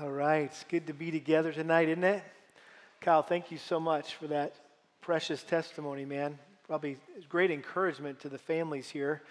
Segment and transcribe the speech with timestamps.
[0.00, 2.24] All right, it's good to be together tonight, isn't it?
[3.00, 4.52] Kyle, thank you so much for that
[5.00, 6.36] precious testimony, man.
[6.66, 6.96] Probably
[7.28, 9.22] great encouragement to the families here,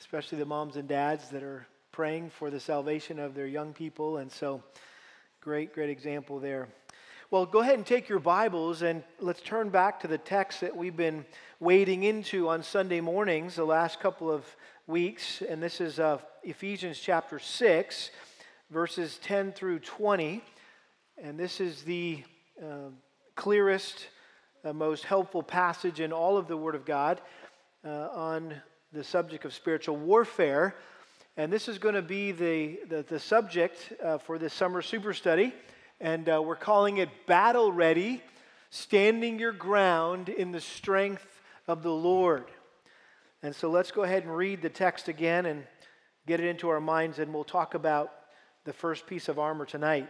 [0.00, 4.16] especially the moms and dads that are praying for the salvation of their young people.
[4.16, 4.60] And so,
[5.40, 6.66] great, great example there.
[7.30, 10.76] Well, go ahead and take your Bibles and let's turn back to the text that
[10.76, 11.26] we've been
[11.60, 14.44] wading into on Sunday mornings the last couple of
[14.88, 15.42] weeks.
[15.48, 18.10] And this is uh, Ephesians chapter 6
[18.70, 20.42] verses 10 through 20.
[21.22, 22.22] And this is the
[22.62, 22.90] uh,
[23.34, 24.08] clearest,
[24.64, 27.20] uh, most helpful passage in all of the Word of God
[27.84, 28.54] uh, on
[28.92, 30.74] the subject of spiritual warfare.
[31.36, 35.14] And this is going to be the, the, the subject uh, for this summer super
[35.14, 35.54] study.
[36.00, 38.22] And uh, we're calling it Battle Ready
[38.70, 42.44] Standing Your Ground in the Strength of the Lord.
[43.42, 45.64] And so let's go ahead and read the text again and
[46.26, 48.12] get it into our minds, and we'll talk about
[48.68, 50.08] the first piece of armor tonight.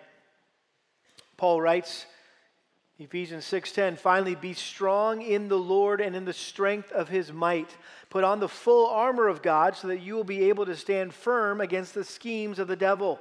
[1.37, 2.07] Paul writes,
[2.99, 7.71] Ephesians 6:10 Finally be strong in the Lord and in the strength of his might.
[8.11, 11.15] Put on the full armor of God so that you will be able to stand
[11.15, 13.21] firm against the schemes of the devil.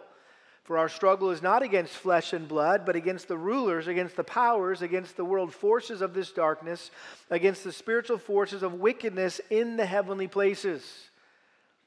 [0.63, 4.23] For our struggle is not against flesh and blood but against the rulers against the
[4.23, 6.89] powers against the world forces of this darkness
[7.29, 11.06] against the spiritual forces of wickedness in the heavenly places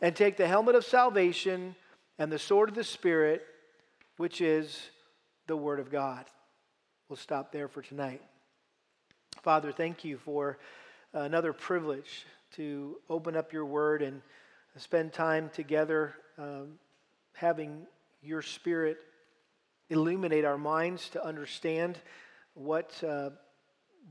[0.00, 1.74] and take the helmet of salvation
[2.18, 3.44] and the sword of the Spirit,
[4.16, 4.90] which is
[5.46, 6.24] the Word of God.
[7.08, 8.22] We'll stop there for tonight.
[9.42, 10.58] Father, thank you for
[11.12, 14.22] another privilege to open up your Word and
[14.76, 16.78] spend time together um,
[17.32, 17.86] having
[18.22, 18.98] your Spirit
[19.90, 21.98] illuminate our minds to understand
[22.54, 23.02] what.
[23.02, 23.30] Uh,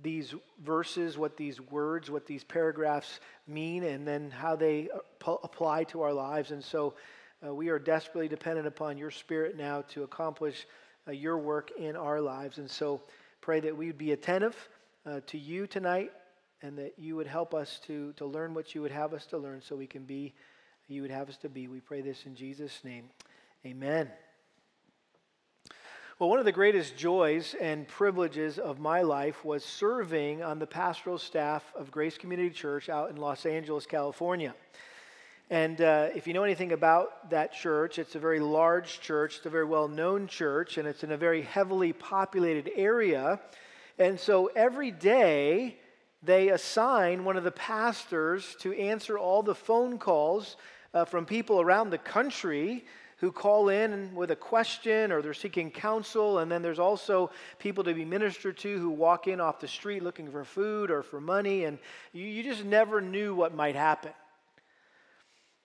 [0.01, 0.33] these
[0.63, 4.89] verses, what these words, what these paragraphs mean, and then how they
[5.21, 6.51] apply to our lives.
[6.51, 6.95] And so
[7.45, 10.65] uh, we are desperately dependent upon your Spirit now to accomplish
[11.07, 12.57] uh, your work in our lives.
[12.57, 13.01] And so
[13.41, 14.55] pray that we would be attentive
[15.05, 16.11] uh, to you tonight
[16.61, 19.37] and that you would help us to, to learn what you would have us to
[19.37, 20.33] learn so we can be
[20.87, 21.67] you would have us to be.
[21.67, 23.05] We pray this in Jesus' name.
[23.65, 24.09] Amen.
[26.19, 30.67] Well, one of the greatest joys and privileges of my life was serving on the
[30.67, 34.53] pastoral staff of Grace Community Church out in Los Angeles, California.
[35.49, 39.47] And uh, if you know anything about that church, it's a very large church, it's
[39.47, 43.39] a very well known church, and it's in a very heavily populated area.
[43.97, 45.79] And so every day,
[46.21, 50.57] they assign one of the pastors to answer all the phone calls
[50.93, 52.85] uh, from people around the country
[53.23, 56.39] who call in with a question or they're seeking counsel.
[56.39, 60.03] And then there's also people to be ministered to who walk in off the street
[60.03, 61.63] looking for food or for money.
[61.63, 61.79] And
[62.11, 64.11] you, you just never knew what might happen.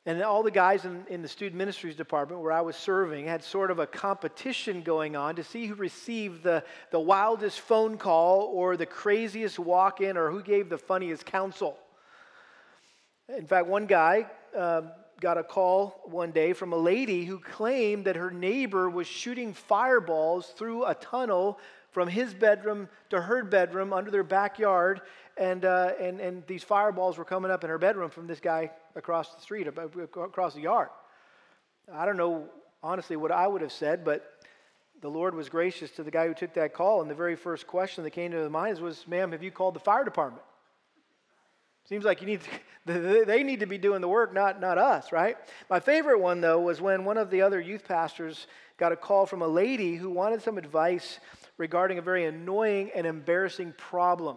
[0.07, 3.43] And all the guys in, in, the student ministries department where I was serving had
[3.43, 8.53] sort of a competition going on to see who received the, the wildest phone call
[8.55, 11.77] or the craziest walk in or who gave the funniest counsel.
[13.37, 14.27] In fact, one guy
[14.57, 19.07] um, got a call one day from a lady who claimed that her neighbor was
[19.07, 21.59] shooting fireballs through a tunnel
[21.91, 25.01] from his bedroom to her bedroom under their backyard.
[25.37, 28.71] And, uh, and, and these fireballs were coming up in her bedroom from this guy
[28.95, 30.89] across the street, across the yard.
[31.93, 32.49] I don't know,
[32.83, 34.33] honestly, what I would have said, but
[35.01, 37.01] the Lord was gracious to the guy who took that call.
[37.01, 39.75] And the very first question that came to his mind was, Ma'am, have you called
[39.75, 40.43] the fire department?
[41.89, 42.43] Seems like you need
[42.87, 45.37] to, they need to be doing the work, not, not us, right?
[45.71, 49.25] My favorite one, though, was when one of the other youth pastors got a call
[49.25, 51.19] from a lady who wanted some advice
[51.57, 54.37] regarding a very annoying and embarrassing problem.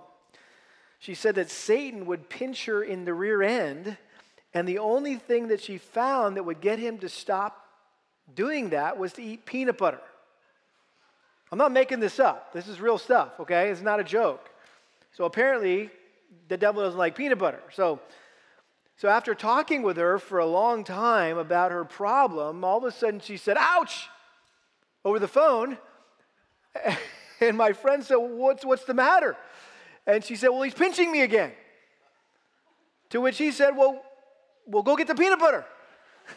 [1.00, 3.98] She said that Satan would pinch her in the rear end,
[4.54, 7.66] and the only thing that she found that would get him to stop
[8.34, 10.02] doing that was to eat peanut butter.
[11.52, 12.54] I'm not making this up.
[12.54, 13.70] This is real stuff, okay?
[13.70, 14.50] It's not a joke.
[15.12, 15.90] So apparently,
[16.48, 17.62] the devil doesn't like peanut butter.
[17.74, 18.00] So,
[18.98, 22.92] so after talking with her for a long time about her problem, all of a
[22.92, 24.10] sudden she said, ouch,
[25.04, 25.78] over the phone.
[27.42, 29.36] And my friend said, what's, what's the matter?
[30.06, 31.52] And she said, well, he's pinching me again.
[33.10, 34.04] To which he said, well,
[34.68, 35.66] we'll go get the peanut butter.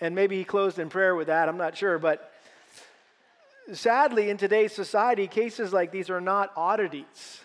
[0.00, 2.00] and maybe he closed in prayer with that, I'm not sure.
[2.00, 2.31] But
[3.72, 7.40] sadly, in today's society, cases like these are not oddities.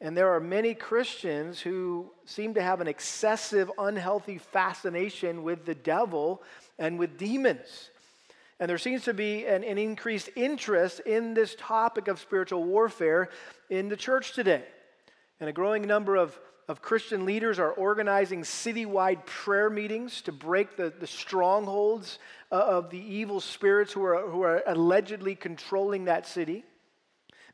[0.00, 5.74] And there are many Christians who seem to have an excessive, unhealthy fascination with the
[5.74, 6.42] devil
[6.78, 7.90] and with demons.
[8.60, 13.28] And there seems to be an, an, increased interest in this topic of spiritual warfare
[13.70, 14.64] in the church today.
[15.40, 20.76] And a growing number of, of Christian leaders are organizing citywide prayer meetings to break
[20.76, 22.18] the, the strongholds
[22.52, 26.64] uh, of the evil spirits who are, who are allegedly controlling that city.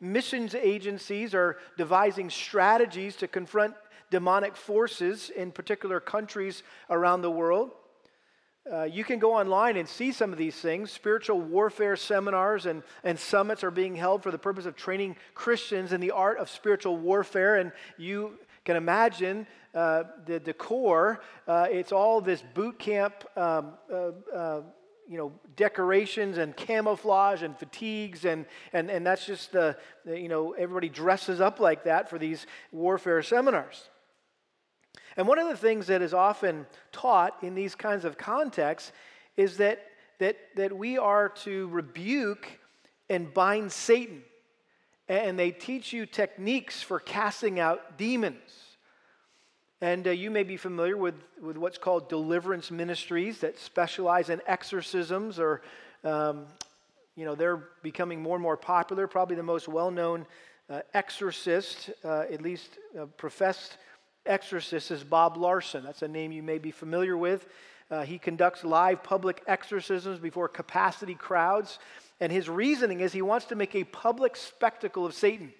[0.00, 3.74] Missions agencies are devising strategies to confront
[4.10, 7.70] demonic forces in particular countries around the world.
[8.70, 10.90] Uh, you can go online and see some of these things.
[10.90, 15.92] Spiritual warfare seminars and, and summits are being held for the purpose of training Christians
[15.92, 17.56] in the art of spiritual warfare.
[17.56, 21.20] And you can imagine uh, the decor.
[21.46, 24.60] Uh, it's all this boot camp um, uh, uh,
[25.08, 30.28] you know, decorations and camouflage and fatigues, and, and, and that's just the, the, you
[30.28, 33.90] know, everybody dresses up like that for these warfare seminars.
[35.16, 38.92] And one of the things that is often taught in these kinds of contexts
[39.36, 39.84] is that,
[40.18, 42.48] that, that we are to rebuke
[43.10, 44.22] and bind Satan.
[45.08, 48.64] And they teach you techniques for casting out demons.
[49.80, 54.40] And uh, you may be familiar with, with what's called deliverance ministries that specialize in
[54.46, 55.60] exorcisms, or,
[56.04, 56.46] um,
[57.16, 59.06] you know, they're becoming more and more popular.
[59.06, 60.24] Probably the most well known
[60.70, 63.76] uh, exorcist, uh, at least uh, professed
[64.24, 65.84] exorcist, is Bob Larson.
[65.84, 67.46] That's a name you may be familiar with.
[67.90, 71.78] Uh, he conducts live public exorcisms before capacity crowds.
[72.20, 75.52] And his reasoning is he wants to make a public spectacle of Satan.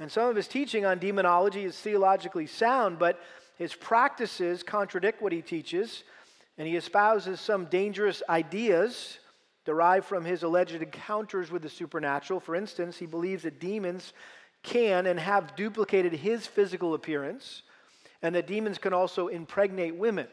[0.00, 3.20] And some of his teaching on demonology is theologically sound, but
[3.56, 6.04] his practices contradict what he teaches,
[6.56, 9.18] and he espouses some dangerous ideas
[9.64, 12.40] derived from his alleged encounters with the supernatural.
[12.40, 14.12] For instance, he believes that demons
[14.62, 17.62] can and have duplicated his physical appearance,
[18.22, 20.28] and that demons can also impregnate women.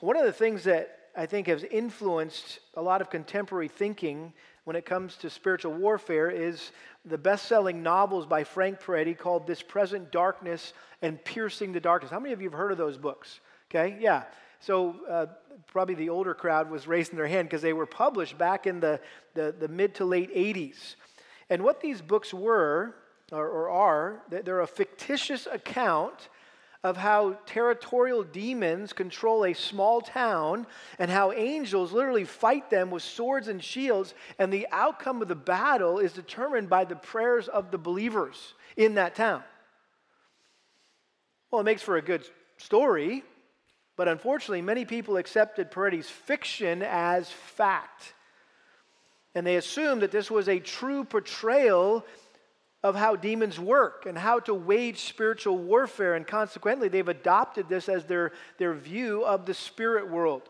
[0.00, 4.34] One of the things that I think has influenced a lot of contemporary thinking
[4.64, 6.72] when it comes to spiritual warfare is
[7.06, 12.10] the best selling novels by Frank Peretti called This Present Darkness and Piercing the Darkness.
[12.10, 13.40] How many of you have heard of those books?
[13.70, 14.24] Okay, yeah.
[14.60, 15.26] So, uh,
[15.68, 19.00] probably the older crowd was raising their hand because they were published back in the,
[19.34, 20.96] the, the, mid to late 80s.
[21.48, 22.94] And what these books were,
[23.32, 26.28] or, or are, they're a fictitious account
[26.86, 30.66] of how territorial demons control a small town
[30.98, 35.34] and how angels literally fight them with swords and shields, and the outcome of the
[35.34, 39.42] battle is determined by the prayers of the believers in that town.
[41.50, 42.24] Well, it makes for a good
[42.56, 43.24] story,
[43.96, 48.14] but unfortunately, many people accepted Peretti's fiction as fact.
[49.34, 52.06] And they assumed that this was a true portrayal
[52.82, 56.14] of how demons work and how to wage spiritual warfare.
[56.14, 60.42] And consequently, they've adopted this as their, their view of the spirit world.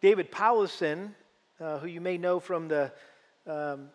[0.00, 1.10] David Powlison,
[1.60, 2.92] uh, who you may know from the
[3.46, 3.88] um,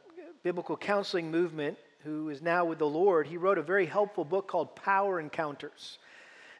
[0.43, 4.47] biblical counseling movement, who is now with the Lord, he wrote a very helpful book
[4.47, 5.97] called Power Encounters.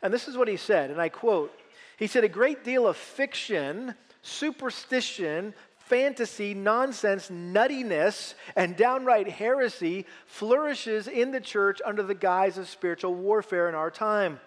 [0.02, 1.52] And this is what he said, and I quote
[1.98, 3.94] He said, A great deal of fiction,
[4.24, 5.54] superstition,
[5.86, 13.14] fantasy, nonsense, nuttiness, and downright heresy flourishes in the church under the guise of spiritual
[13.14, 14.40] warfare in our time.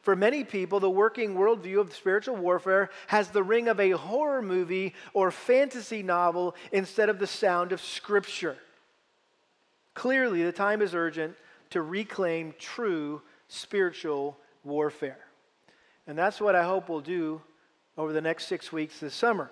[0.00, 4.42] For many people, the working worldview of spiritual warfare has the ring of a horror
[4.42, 8.56] movie or fantasy novel instead of the sound of Scripture.
[9.94, 11.36] Clearly, the time is urgent
[11.70, 15.18] to reclaim true spiritual warfare.
[16.06, 17.42] And that's what I hope we'll do
[17.96, 19.50] over the next six weeks this summer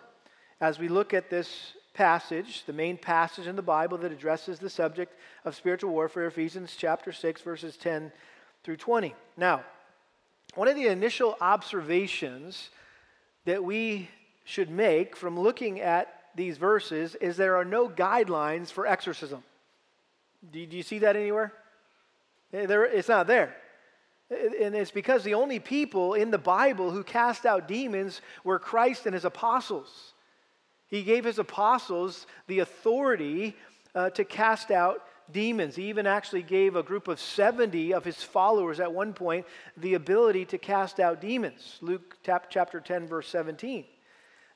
[0.61, 4.71] as we look at this passage, the main passage in the Bible that addresses the
[4.71, 5.15] subject
[5.45, 8.13] of spiritual warfare, Ephesians chapter 6, verses 10
[8.63, 9.15] through 20.
[9.37, 9.65] Now,
[10.55, 12.71] one of the initial observations
[13.45, 14.09] that we
[14.45, 19.43] should make from looking at these verses is there are no guidelines for exorcism.
[20.53, 21.53] Do, you see that anywhere?
[22.53, 23.57] Eh, there, it's not there.
[24.31, 29.07] And it's because the only people in the Bible who cast out demons were Christ
[29.07, 30.13] and his apostles.
[30.91, 33.57] He gave his apostles the authority
[33.95, 35.77] uh, to cast out demons.
[35.77, 39.95] He even actually gave a group of 70 of his followers at one point the
[39.95, 41.79] ability to cast out demons.
[41.81, 43.85] Luke chapter 10, verse 17.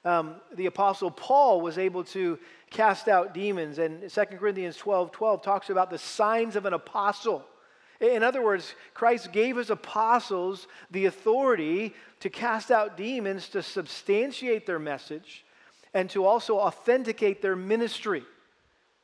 [0.05, 2.39] Um, the apostle Paul was able to
[2.69, 7.45] cast out demons, and 2 Corinthians 12 12 talks about the signs of an apostle.
[8.01, 14.67] In other words, Christ gave his apostles the authority to cast out demons to substantiate
[14.67, 15.44] their message
[15.95, 18.25] and to also authenticate their ministry.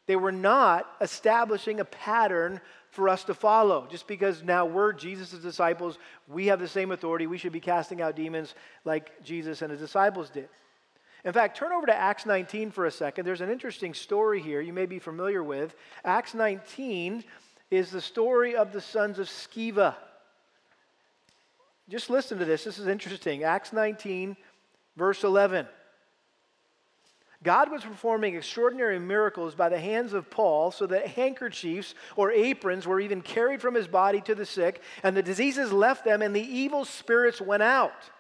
[0.07, 3.87] They were not establishing a pattern for us to follow.
[3.89, 8.03] Just because now we're Jesus' disciples, we have the same authority, we should be casting
[8.03, 8.55] out demons
[8.85, 10.49] like Jesus and his disciples did.
[11.25, 13.25] In fact, turn over to Acts 19 for a second.
[13.25, 15.77] There's an interesting story here you may be familiar with.
[16.05, 17.23] Acts 19
[17.71, 19.95] is the story of the sons of Sceva.
[21.89, 22.65] Just listen to this.
[22.65, 23.45] This is interesting.
[23.45, 24.37] Acts 19,
[24.97, 25.67] verse 11.
[27.43, 32.87] God was performing extraordinary miracles by the hands of Paul so that handkerchiefs or aprons
[32.87, 36.37] were even carried from his body to the sick, and the diseases left them, and
[36.37, 38.11] the evil spirits went out.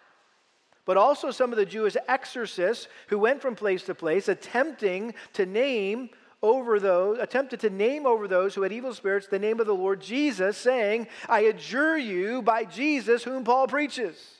[0.86, 5.44] But also, some of the Jewish exorcists who went from place to place, attempting to
[5.44, 6.08] name
[6.42, 9.74] over those, attempted to name over those who had evil spirits the name of the
[9.74, 14.39] Lord Jesus, saying, I adjure you by Jesus whom Paul preaches.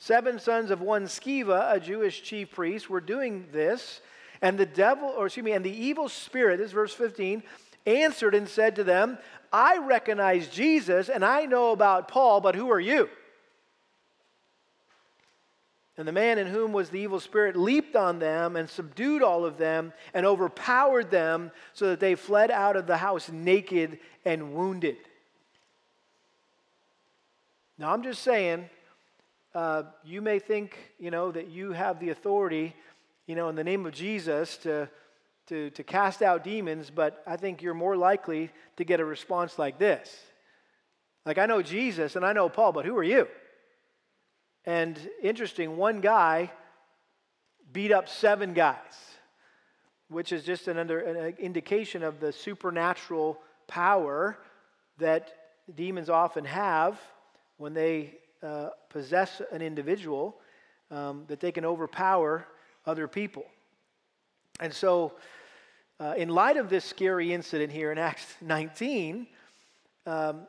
[0.00, 4.00] Seven sons of one Sceva, a Jewish chief priest, were doing this,
[4.40, 7.42] and the devil, or excuse me, and the evil spirit, this is verse 15,
[7.84, 9.18] answered and said to them,
[9.52, 13.10] I recognize Jesus and I know about Paul, but who are you?
[15.98, 19.44] And the man in whom was the evil spirit leaped on them and subdued all
[19.44, 24.54] of them and overpowered them so that they fled out of the house naked and
[24.54, 24.96] wounded.
[27.76, 28.70] Now, I'm just saying,
[29.54, 32.74] uh, you may think, you know, that you have the authority,
[33.26, 34.88] you know, in the name of Jesus to,
[35.48, 39.58] to, to cast out demons, but I think you're more likely to get a response
[39.58, 40.16] like this.
[41.26, 43.26] Like, I know Jesus and I know Paul, but who are you?
[44.64, 46.50] And interesting, one guy
[47.72, 48.76] beat up seven guys,
[50.08, 54.38] which is just an, under, an indication of the supernatural power
[54.98, 55.30] that
[55.74, 57.00] demons often have
[57.56, 60.36] when they uh, possess an individual
[60.90, 62.46] um, that they can overpower
[62.86, 63.44] other people.
[64.60, 65.12] And so,
[65.98, 69.26] uh, in light of this scary incident here in Acts 19,
[70.06, 70.46] um,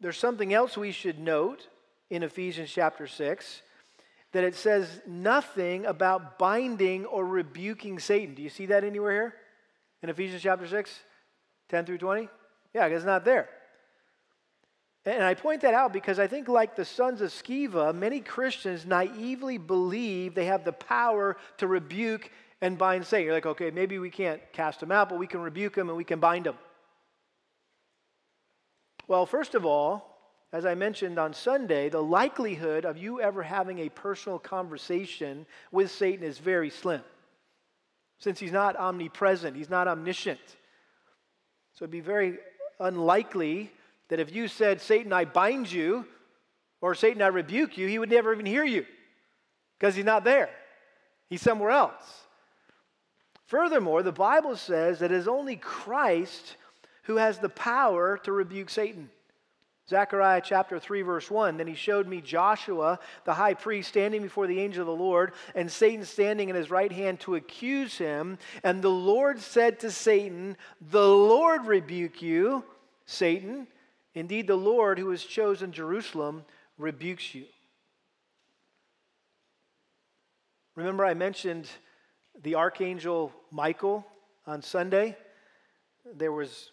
[0.00, 1.68] there's something else we should note
[2.08, 3.62] in Ephesians chapter 6
[4.32, 8.34] that it says nothing about binding or rebuking Satan.
[8.34, 9.34] Do you see that anywhere here
[10.02, 11.00] in Ephesians chapter 6,
[11.68, 12.28] 10 through 20?
[12.72, 13.48] Yeah, it's not there.
[15.06, 18.84] And I point that out because I think, like the sons of Sceva, many Christians
[18.84, 22.30] naively believe they have the power to rebuke
[22.60, 23.26] and bind Satan.
[23.26, 25.96] You're like, okay, maybe we can't cast him out, but we can rebuke him and
[25.96, 26.56] we can bind him.
[29.08, 30.06] Well, first of all,
[30.52, 35.90] as I mentioned on Sunday, the likelihood of you ever having a personal conversation with
[35.90, 37.02] Satan is very slim.
[38.18, 40.40] Since he's not omnipresent, he's not omniscient.
[41.72, 42.38] So it'd be very
[42.78, 43.72] unlikely
[44.10, 46.04] that if you said, Satan, I bind you,
[46.80, 48.84] or Satan, I rebuke you, he would never even hear you
[49.78, 50.50] because he's not there.
[51.28, 52.02] He's somewhere else.
[53.46, 56.56] Furthermore, the Bible says that it is only Christ
[57.04, 59.10] who has the power to rebuke Satan.
[59.88, 61.56] Zechariah chapter 3, verse 1.
[61.56, 65.32] Then he showed me Joshua, the high priest, standing before the angel of the Lord,
[65.56, 68.38] and Satan standing in his right hand to accuse him.
[68.62, 72.62] And the Lord said to Satan, The Lord rebuke you,
[73.04, 73.66] Satan.
[74.14, 76.44] Indeed, the Lord who has chosen Jerusalem
[76.78, 77.44] rebukes you.
[80.74, 81.68] Remember, I mentioned
[82.42, 84.06] the archangel Michael
[84.46, 85.16] on Sunday?
[86.14, 86.70] There was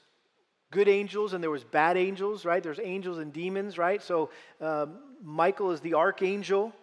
[0.71, 2.61] good angels and there was bad angels, right?
[2.61, 4.01] There's angels and demons, right?
[4.01, 4.29] So
[4.61, 6.73] um, Michael is the archangel.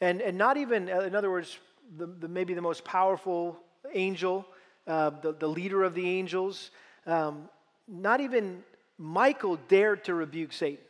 [0.00, 1.58] And, and not even, uh, in other words,
[1.96, 3.58] the, the maybe the most powerful
[3.92, 4.46] angel,
[4.86, 6.70] uh, the, the leader of the angels.
[7.06, 7.48] Um,
[7.88, 8.62] not even
[8.98, 10.84] Michael dared to rebuke Satan.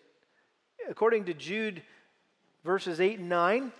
[0.88, 1.82] According to Jude
[2.64, 3.72] verses 8 and 9,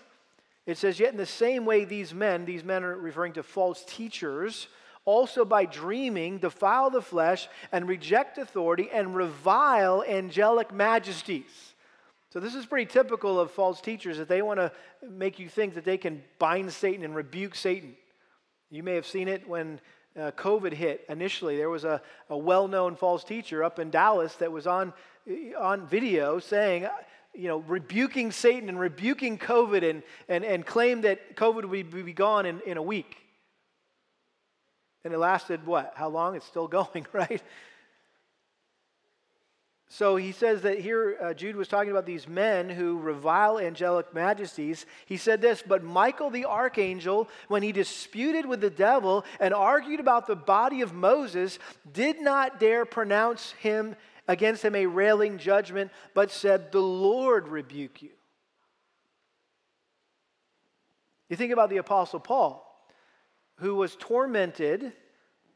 [0.65, 3.85] it says, Yet in the same way, these men, these men are referring to false
[3.85, 4.67] teachers,
[5.05, 11.73] also by dreaming defile the flesh and reject authority and revile angelic majesties.
[12.29, 14.71] So, this is pretty typical of false teachers that they want to
[15.09, 17.95] make you think that they can bind Satan and rebuke Satan.
[18.69, 19.79] You may have seen it when
[20.17, 24.35] uh, COVID hit initially, there was a, a well known false teacher up in Dallas
[24.35, 24.93] that was on,
[25.59, 26.91] on video saying, uh,
[27.33, 32.01] you know, rebuking Satan and rebuking COVID and, and, and claimed that COVID would be,
[32.01, 33.17] be gone in, in a week.
[35.03, 35.93] And it lasted what?
[35.95, 36.35] How long?
[36.35, 37.41] It's still going, right?
[39.89, 44.13] So he says that here, uh, Jude was talking about these men who revile angelic
[44.13, 44.85] majesties.
[45.05, 50.01] He said this, but Michael the archangel, when he disputed with the devil and argued
[50.01, 51.57] about the body of Moses,
[51.93, 53.95] did not dare pronounce him
[54.27, 58.11] against him a railing judgment, but said, The Lord rebuke you.
[61.29, 62.63] You think about the Apostle Paul,
[63.59, 64.91] who was tormented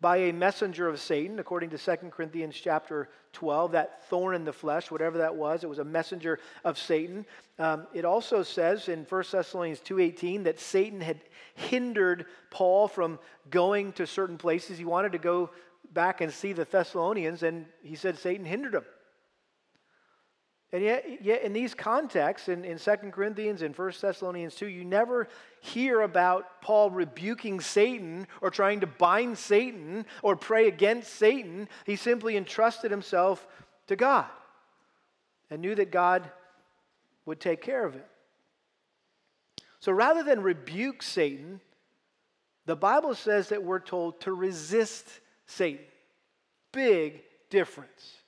[0.01, 4.51] by a messenger of Satan, according to 2 Corinthians chapter 12, that thorn in the
[4.51, 7.23] flesh, whatever that was, it was a messenger of Satan.
[7.59, 11.21] Um, it also says in 1 Thessalonians 2.18 that Satan had
[11.53, 13.19] hindered Paul from
[13.51, 14.79] going to certain places.
[14.79, 15.51] He wanted to go
[15.93, 18.85] back and see the Thessalonians, and he said Satan hindered him.
[20.73, 24.85] And yet, yet in these contexts, in, in 2 Corinthians and 1 Thessalonians 2, you
[24.85, 25.27] never
[25.59, 31.67] hear about Paul rebuking Satan or trying to bind Satan or pray against Satan.
[31.85, 33.45] He simply entrusted himself
[33.87, 34.27] to God
[35.49, 36.31] and knew that God
[37.25, 38.07] would take care of it.
[39.81, 41.59] So rather than rebuke Satan,
[42.65, 45.05] the Bible says that we're told to resist
[45.47, 45.83] Satan.
[46.71, 48.20] Big difference.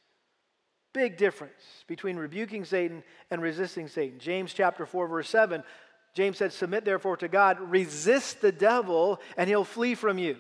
[0.94, 4.20] Big difference between rebuking Satan and resisting Satan.
[4.20, 5.64] James chapter 4 verse 7,
[6.14, 10.40] James said, "Submit therefore to God, resist the devil, and he'll flee from you."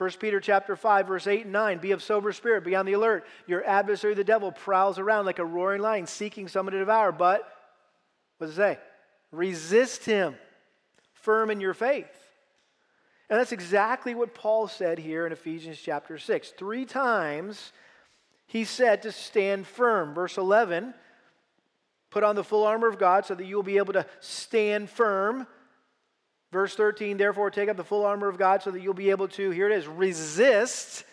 [0.00, 2.94] 1 Peter chapter 5 verse 8 and 9 be of sober spirit be on the
[2.94, 7.12] alert your adversary the devil prowls around like a roaring lion seeking someone to devour
[7.12, 7.52] but
[8.38, 8.78] what does it say
[9.30, 10.36] resist him
[11.12, 12.08] firm in your faith
[13.28, 17.70] and that's exactly what Paul said here in Ephesians chapter 6 three times
[18.50, 20.12] he said to stand firm.
[20.12, 20.92] Verse 11
[22.10, 24.90] put on the full armor of God so that you will be able to stand
[24.90, 25.46] firm.
[26.50, 29.28] Verse 13, therefore, take up the full armor of God so that you'll be able
[29.28, 31.04] to, here it is, resist,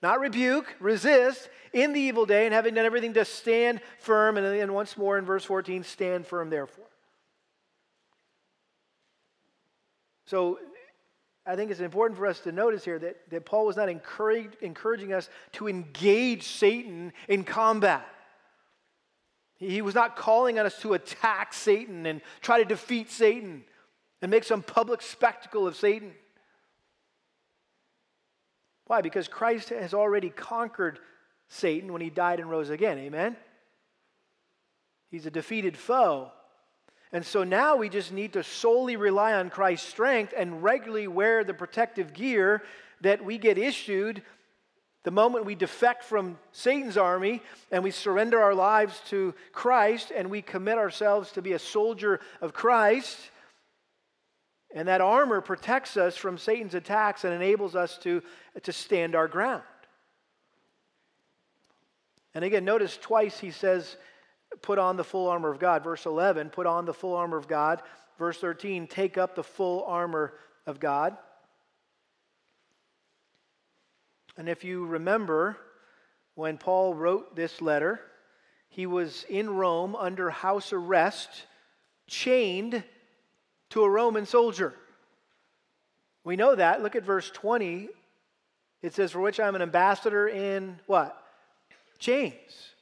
[0.00, 4.36] not rebuke, resist in the evil day, and having done everything to stand firm.
[4.36, 6.86] And then once more in verse 14, stand firm, therefore.
[10.26, 10.60] So
[11.46, 15.12] I think it's important for us to notice here that, that Paul was not encouraging
[15.12, 18.06] us to engage Satan in combat.
[19.56, 23.64] He was not calling on us to attack Satan and try to defeat Satan
[24.22, 26.12] and make some public spectacle of Satan.
[28.86, 29.00] Why?
[29.00, 30.98] Because Christ has already conquered
[31.48, 32.98] Satan when he died and rose again.
[32.98, 33.36] Amen?
[35.10, 36.32] He's a defeated foe.
[37.14, 41.44] And so now we just need to solely rely on Christ's strength and regularly wear
[41.44, 42.60] the protective gear
[43.02, 44.20] that we get issued
[45.04, 50.28] the moment we defect from Satan's army and we surrender our lives to Christ and
[50.28, 53.16] we commit ourselves to be a soldier of Christ.
[54.74, 58.22] And that armor protects us from Satan's attacks and enables us to,
[58.64, 59.62] to stand our ground.
[62.34, 63.96] And again, notice twice he says
[64.62, 65.84] put on the full armor of God.
[65.84, 67.82] Verse 11, put on the full armor of God.
[68.18, 70.34] Verse 13, take up the full armor
[70.66, 71.16] of God.
[74.36, 75.56] And if you remember,
[76.34, 78.00] when Paul wrote this letter,
[78.68, 81.28] he was in Rome under house arrest,
[82.06, 82.82] chained
[83.70, 84.74] to a Roman soldier.
[86.24, 86.82] We know that.
[86.82, 87.88] Look at verse 20.
[88.82, 91.16] It says, For which I'm an ambassador in what?
[91.98, 92.73] Chains.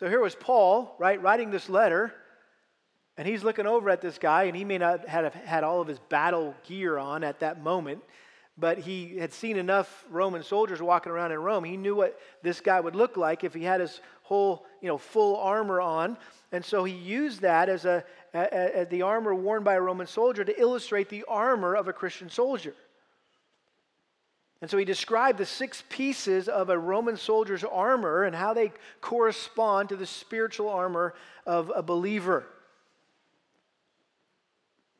[0.00, 2.14] So here was Paul, right, writing this letter,
[3.18, 5.88] and he's looking over at this guy, and he may not have had all of
[5.88, 8.00] his battle gear on at that moment,
[8.56, 11.64] but he had seen enough Roman soldiers walking around in Rome.
[11.64, 14.96] He knew what this guy would look like if he had his whole, you know,
[14.96, 16.16] full armor on.
[16.50, 20.44] And so he used that as, a, as the armor worn by a Roman soldier
[20.44, 22.74] to illustrate the armor of a Christian soldier.
[24.60, 28.72] And so he described the six pieces of a Roman soldier's armor and how they
[29.00, 31.14] correspond to the spiritual armor
[31.46, 32.46] of a believer.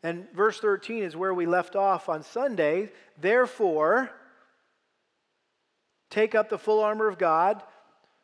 [0.03, 2.91] And verse 13 is where we left off on Sunday.
[3.21, 4.11] Therefore,
[6.09, 7.63] take up the full armor of God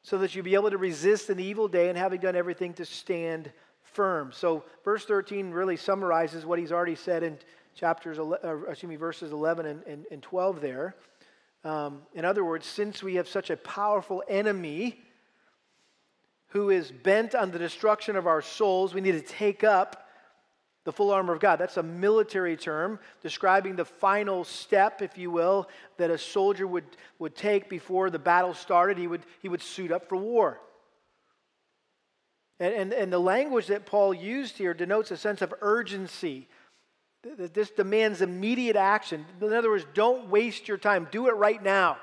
[0.03, 2.73] so that you be able to resist in the evil day and having done everything
[2.75, 4.31] to stand firm.
[4.33, 7.39] So verse 13 really summarizes what he's already said in
[7.75, 10.95] chapters, uh, excuse me, verses 11 and, and, and 12 there.
[11.67, 15.01] Um, in other words, since we have such a powerful enemy
[16.51, 20.07] who is bent on the destruction of our souls, we need to take up
[20.85, 21.57] the full armor of God.
[21.57, 26.85] That's a military term describing the final step, if you will, that a soldier would,
[27.19, 28.97] would take before the battle started.
[28.97, 30.61] He would, he would suit up for war.
[32.61, 36.47] And, and, and the language that Paul used here denotes a sense of urgency,
[37.23, 39.25] this demands immediate action.
[39.41, 41.09] In other words, don't waste your time.
[41.11, 41.99] Do it right now.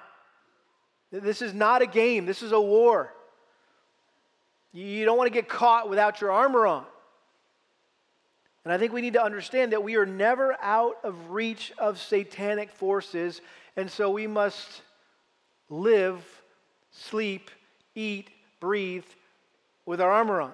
[1.12, 3.14] This is not a game, this is a war.
[4.72, 6.86] You don't want to get caught without your armor on.
[8.64, 12.00] And I think we need to understand that we are never out of reach of
[12.00, 13.42] satanic forces,
[13.76, 14.82] and so we must
[15.70, 16.24] live,
[16.92, 17.52] sleep,
[17.94, 19.06] eat, breathe
[19.86, 20.54] with our armor on.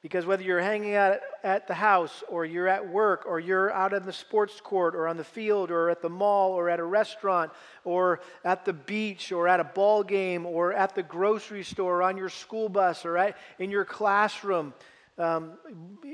[0.00, 3.92] Because whether you're hanging out at the house or you're at work or you're out
[3.92, 6.84] in the sports court or on the field or at the mall or at a
[6.84, 7.50] restaurant
[7.84, 12.02] or at the beach or at a ball game or at the grocery store or
[12.04, 14.72] on your school bus or at, in your classroom,
[15.18, 15.54] um,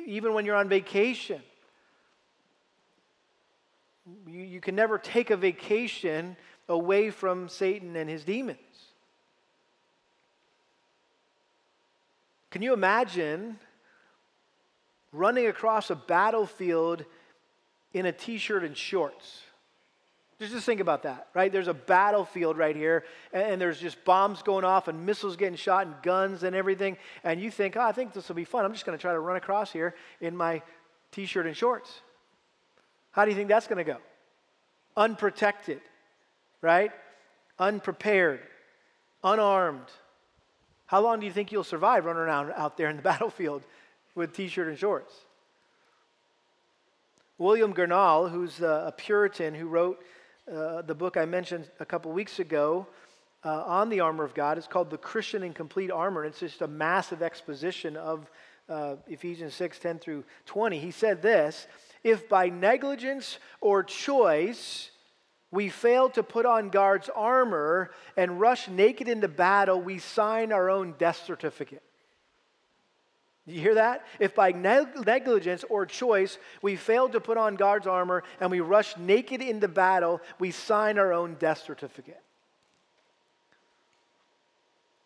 [0.07, 1.43] even when you're on vacation,
[4.27, 6.37] you, you can never take a vacation
[6.71, 8.59] away from Satan and his demons.
[12.51, 13.59] Can you imagine
[15.15, 17.05] running across a battlefield
[17.93, 19.43] in a t shirt and shorts.
[20.41, 21.51] Just, think about that, right?
[21.51, 25.57] There's a battlefield right here, and, and, there's just bombs going off and missiles getting
[25.57, 26.99] shot and guns and everything.
[27.23, 28.65] And you think, oh, I think this will be fun.
[28.65, 30.61] I'm just going to try to run across here in my
[31.13, 32.01] t shirt and shorts.
[33.13, 33.99] How do you think that's going to go?
[34.97, 35.81] Unprotected,
[36.61, 36.91] right?
[37.59, 38.41] Unprepared,
[39.23, 39.87] unarmed.
[40.87, 43.63] How long do you think you'll survive running around out there in the battlefield?
[44.15, 45.15] With t shirt and shorts.
[47.39, 50.01] William Gurnall, who's a Puritan who wrote
[50.51, 52.87] uh, the book I mentioned a couple weeks ago
[53.45, 56.25] uh, on the armor of God, it's called The Christian in Complete Armor.
[56.25, 58.31] It's just a massive exposition of
[58.69, 60.79] uh, Ephesians 6 10 through 20.
[60.79, 61.67] He said this
[62.03, 64.91] If by negligence or choice,
[65.51, 70.71] we fail to put on God's armor and rush naked into battle, we sign our
[70.71, 71.83] own death certificate.
[73.47, 74.07] You hear that?
[74.19, 78.97] If by negligence or choice we fail to put on God's armor and we rush
[78.97, 82.23] naked into battle, we sign our own death certificate.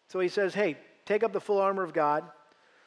[0.08, 2.24] So he says, hey, take up the full armor of God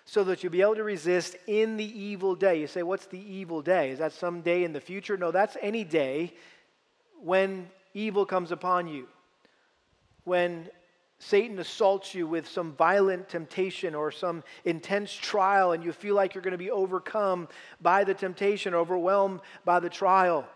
[0.05, 2.59] so that you'll be able to resist in the evil day.
[2.59, 3.91] You say, what's the evil day?
[3.91, 5.17] Is that some day in the future?
[5.17, 6.33] No, that's any day
[7.21, 9.07] when evil comes upon you.
[10.23, 10.69] When
[11.23, 16.33] Satan assaults you with some violent temptation or some intense trial, and you feel like
[16.33, 17.47] you're going to be overcome
[17.79, 20.47] by the temptation, overwhelmed by the trial.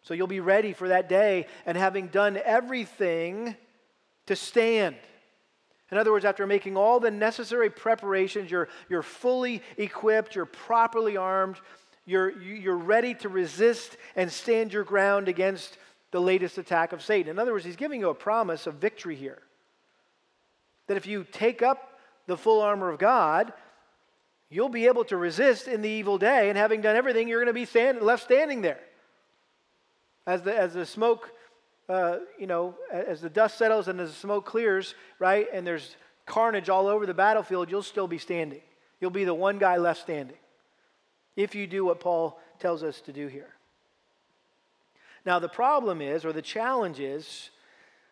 [0.00, 3.54] So you'll be ready for that day and having done everything
[4.28, 4.96] to stand.
[5.92, 11.18] In other words, after making all the necessary preparations, you're, you're fully equipped, you're properly
[11.18, 11.60] armed,
[12.06, 15.76] you're, you're ready to resist and stand your ground against
[16.12, 17.32] the latest attack of Satan.
[17.32, 19.42] In other words, he's giving you a promise of victory here.
[20.86, 23.52] That if you take up the full armor of God,
[24.50, 27.46] you'll be able to resist in the evil day, and having done everything, you're going
[27.46, 28.80] to be stand, left standing there.
[30.26, 31.30] As the, as the smoke,
[31.88, 35.96] uh, you know, as the dust settles and as the smoke clears, right, and there's
[36.26, 38.62] carnage all over the battlefield, you'll still be standing.
[39.00, 40.36] You'll be the one guy left standing
[41.36, 43.50] if you do what Paul tells us to do here.
[45.24, 47.50] Now, the problem is, or the challenge is,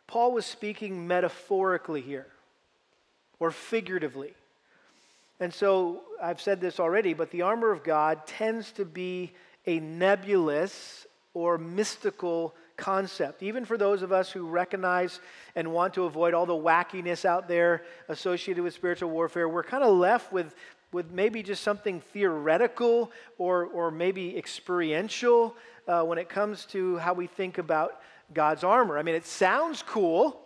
[0.06, 2.26] Paul was speaking metaphorically here
[3.38, 4.34] or figuratively.
[5.40, 9.32] And so I've said this already, but the armor of God tends to be
[9.66, 13.42] a nebulous or mystical concept.
[13.42, 15.20] Even for those of us who recognize
[15.56, 19.84] and want to avoid all the wackiness out there associated with spiritual warfare, we're kind
[19.84, 20.54] of left with,
[20.92, 27.12] with maybe just something theoretical or, or maybe experiential uh, when it comes to how
[27.12, 28.00] we think about
[28.32, 28.98] God's armor.
[28.98, 30.40] I mean, it sounds cool,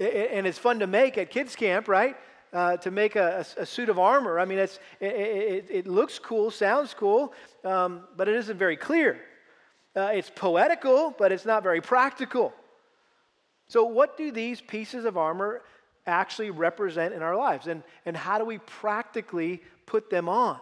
[0.00, 2.16] and it's fun to make at kids' camp, right?
[2.52, 4.38] Uh, to make a, a, suit of armor.
[4.38, 7.32] I mean, it's, it, it, it looks cool, sounds cool,
[7.64, 9.20] um, but it isn't very clear.
[9.96, 12.52] Uh, it's poetical, but it's not very practical.
[13.68, 15.62] So, what do these pieces of armor
[16.06, 17.66] actually represent in our lives?
[17.66, 20.58] And, and how do we practically put them on?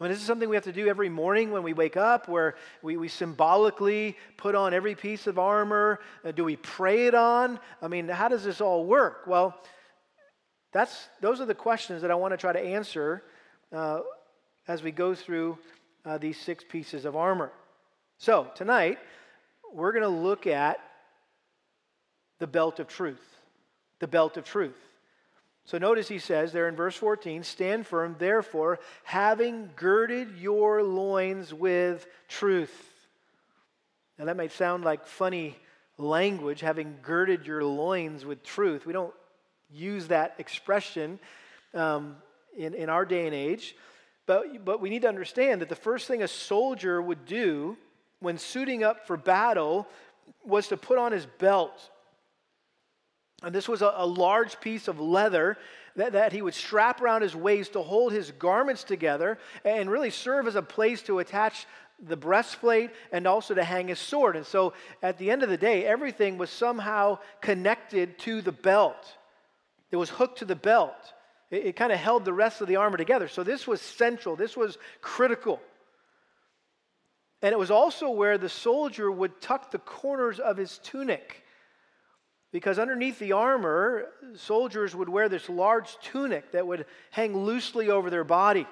[0.00, 2.26] I mean, this is something we have to do every morning when we wake up,
[2.26, 6.00] where we, we symbolically put on every piece of armor.
[6.24, 7.60] Uh, do we pray it on?
[7.82, 9.24] I mean, how does this all work?
[9.26, 9.60] Well,
[10.72, 13.24] that's, those are the questions that I want to try to answer
[13.72, 14.00] uh,
[14.66, 15.58] as we go through
[16.06, 17.52] uh, these six pieces of armor.
[18.16, 18.98] So, tonight,
[19.70, 20.80] we're going to look at
[22.38, 23.20] the belt of truth.
[23.98, 24.78] The belt of truth.
[25.70, 31.54] So notice he says there in verse 14, stand firm, therefore, having girded your loins
[31.54, 32.74] with truth.
[34.18, 35.56] Now that might sound like funny
[35.96, 38.84] language, having girded your loins with truth.
[38.84, 39.14] We don't
[39.72, 41.20] use that expression
[41.72, 42.16] um,
[42.58, 43.76] in, in our day and age.
[44.26, 47.76] But, but we need to understand that the first thing a soldier would do
[48.18, 49.86] when suiting up for battle
[50.44, 51.90] was to put on his belt.
[53.42, 55.56] And this was a, a large piece of leather
[55.96, 60.10] that, that he would strap around his waist to hold his garments together and really
[60.10, 61.66] serve as a place to attach
[62.02, 64.36] the breastplate and also to hang his sword.
[64.36, 64.72] And so
[65.02, 69.16] at the end of the day, everything was somehow connected to the belt.
[69.90, 70.94] It was hooked to the belt.
[71.50, 73.28] It, it kind of held the rest of the armor together.
[73.28, 75.60] So this was central, this was critical.
[77.42, 81.42] And it was also where the soldier would tuck the corners of his tunic.
[82.52, 88.10] Because underneath the armor, soldiers would wear this large tunic that would hang loosely over
[88.10, 88.66] their body.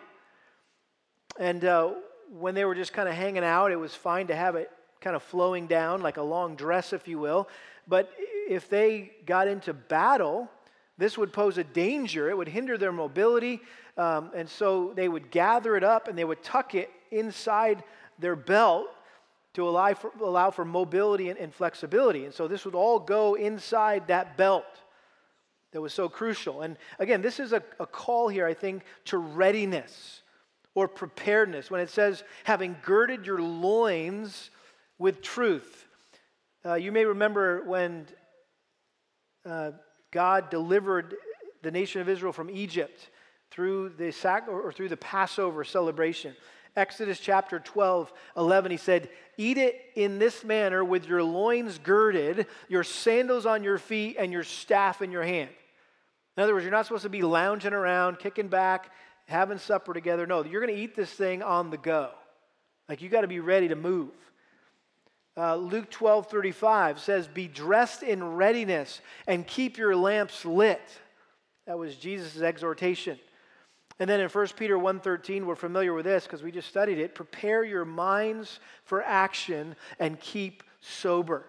[1.39, 1.93] And uh,
[2.31, 5.15] when they were just kind of hanging out, it was fine to have it kind
[5.15, 7.49] of flowing down like a long dress, if you will.
[7.87, 8.11] But
[8.49, 10.51] if they got into battle,
[10.97, 12.29] this would pose a danger.
[12.29, 13.61] It would hinder their mobility.
[13.97, 17.85] Um, and so they would gather it up and they would tuck it inside
[18.19, 18.89] their belt
[19.55, 22.25] to allow for, allow for mobility and, and flexibility.
[22.25, 24.65] And so this would all go inside that belt
[25.73, 26.63] that was so crucial.
[26.63, 30.23] And again, this is a, a call here, I think, to readiness
[30.75, 34.51] or preparedness, when it says, having girded your loins
[34.99, 35.87] with truth.
[36.65, 38.07] Uh, you may remember when
[39.45, 39.73] uh,
[40.11, 41.17] God delivered
[41.63, 43.11] the nation of Israel from Egypt
[43.51, 46.37] through the sac- or through the Passover celebration.
[46.79, 52.47] Exodus chapter 12, 11, he said, Eat it in this manner with your loins girded,
[52.69, 55.51] your sandals on your feet, and your staff in your hand.
[56.37, 58.93] In other words, you're not supposed to be lounging around, kicking back,
[59.27, 60.25] having supper together.
[60.25, 62.11] No, you're going to eat this thing on the go.
[62.89, 64.11] Like you got to be ready to move.
[65.37, 70.81] Uh, Luke 12 35 says, Be dressed in readiness and keep your lamps lit.
[71.67, 73.19] That was Jesus' exhortation.
[74.01, 77.15] And then in 1 Peter 1:13, we're familiar with this because we just studied it.
[77.15, 81.45] Prepare your minds for action and keep sober.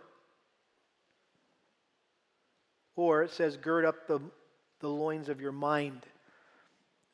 [2.95, 4.19] Or it says, gird up the,
[4.79, 6.05] the loins of your mind.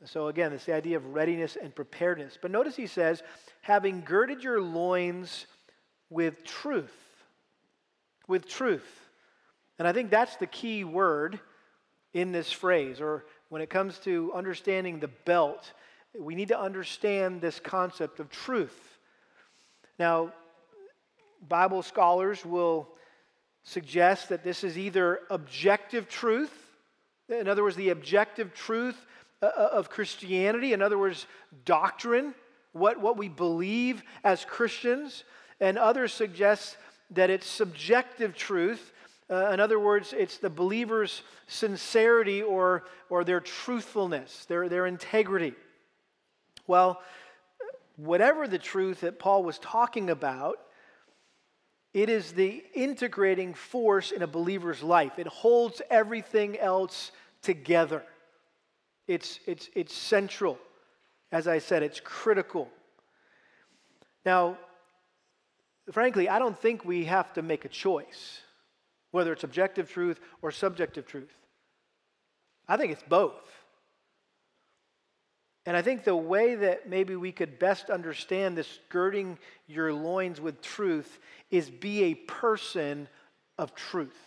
[0.06, 2.38] So again, it's the idea of readiness and preparedness.
[2.42, 3.24] But notice he says,
[3.62, 5.48] having girded your loins
[6.10, 6.94] with truth.
[8.28, 8.88] With truth.
[9.80, 11.40] And I think that's the key word
[12.14, 15.72] in this phrase, or when it comes to understanding the belt,
[16.18, 18.98] we need to understand this concept of truth.
[20.00, 20.34] Now,
[21.48, 22.88] Bible scholars will
[23.64, 26.54] suggest that this is either objective truth,
[27.30, 28.96] in other words, the objective truth
[29.42, 31.26] uh, uh, of Christianity, in other words,
[31.66, 32.34] doctrine,
[32.74, 35.24] what, what we believe as Christians,
[35.60, 36.78] and others suggest
[37.12, 38.92] that it's subjective truth.
[39.30, 45.54] Uh, in other words, it's the believer's sincerity or, or their truthfulness, their, their integrity.
[46.68, 47.02] Well,
[47.96, 50.60] whatever the truth that Paul was talking about,
[51.94, 55.18] it is the integrating force in a believer's life.
[55.18, 57.12] It holds everything else
[57.42, 58.04] together.
[59.08, 60.60] It's, it's, it's central.
[61.32, 62.70] As I said, it's critical.
[64.26, 64.58] Now,
[65.92, 68.42] frankly, I don't think we have to make a choice,
[69.16, 71.34] whether it's objective truth or subjective truth.
[72.68, 73.50] I think it's both.
[75.66, 80.42] And I think the way that maybe we could best understand this girding your loins
[80.42, 81.18] with truth
[81.50, 83.08] is be a person
[83.58, 84.20] of truth.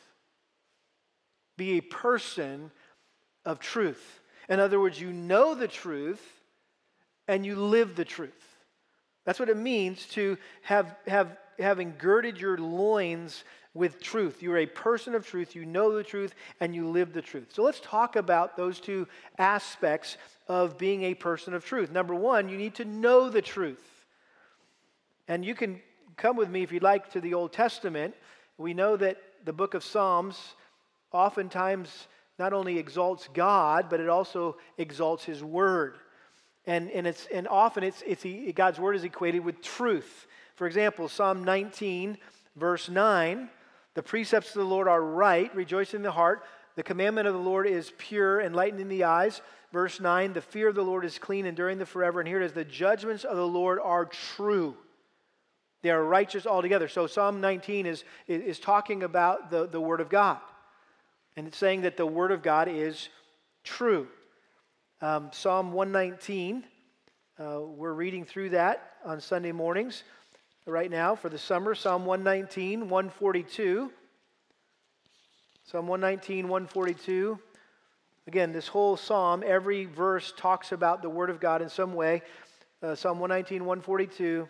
[1.59, 2.71] Be a person
[3.45, 4.21] of truth.
[4.49, 6.23] In other words, you know the truth
[7.29, 8.57] and you live the truth.
[9.27, 13.45] That's what it means to have, have having girded your loins
[13.75, 14.43] with truth.
[14.43, 17.49] You're a person of truth, you know the truth, and you live the truth.
[17.53, 19.07] So let's talk about those two
[19.39, 20.17] aspects
[20.49, 21.91] of being a person of truth.
[21.91, 23.83] Number one, you need to know the truth.
[25.29, 25.81] And you can
[26.17, 28.15] come with me if you'd like to the Old Testament.
[28.57, 30.55] We know that the book of Psalms
[31.13, 35.97] oftentimes not only exalts God, but it also exalts His Word.
[36.67, 40.27] And, and, it's, and often it's, it's, God's Word is equated with truth.
[40.59, 42.19] For example, Psalm 19,
[42.57, 43.49] verse 9
[43.95, 46.43] The precepts of the Lord are right, rejoicing in the heart.
[46.75, 49.41] The commandment of the Lord is pure, enlightening the eyes.
[49.73, 52.19] Verse 9 The fear of the Lord is clean, enduring the forever.
[52.19, 54.77] And here it is The judgments of the Lord are true.
[55.83, 56.89] They are righteous altogether.
[56.89, 60.39] So Psalm 19 is, is talking about the, the Word of God.
[61.37, 63.11] And it's saying that the Word of God is
[63.63, 64.09] true.
[65.01, 66.65] Um, Psalm 119,
[67.39, 70.03] uh, we're reading through that on Sunday mornings
[70.69, 71.75] right now for the summer.
[71.75, 73.91] Psalm 119, 142.
[75.65, 77.39] Psalm 119, 142.
[78.27, 82.23] Again, this whole psalm, every verse talks about the Word of God in some way.
[82.83, 84.47] Uh, psalm 119, 142.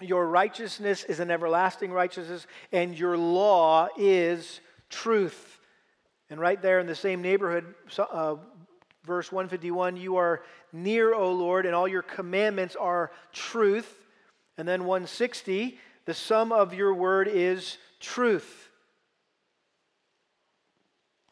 [0.00, 5.60] Your righteousness is an everlasting righteousness, and your law is truth.
[6.30, 8.36] And right there in the same neighborhood, uh,
[9.04, 13.99] verse 151, you are near, O Lord, and all your commandments are truth.
[14.60, 18.68] And then 160, the sum of your word is truth.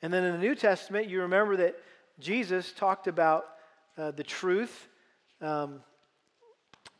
[0.00, 1.76] And then in the New Testament, you remember that
[2.18, 3.44] Jesus talked about
[3.98, 4.88] uh, the truth.
[5.42, 5.80] Um,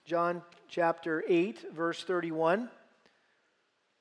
[0.04, 2.68] John chapter 8, verse 31.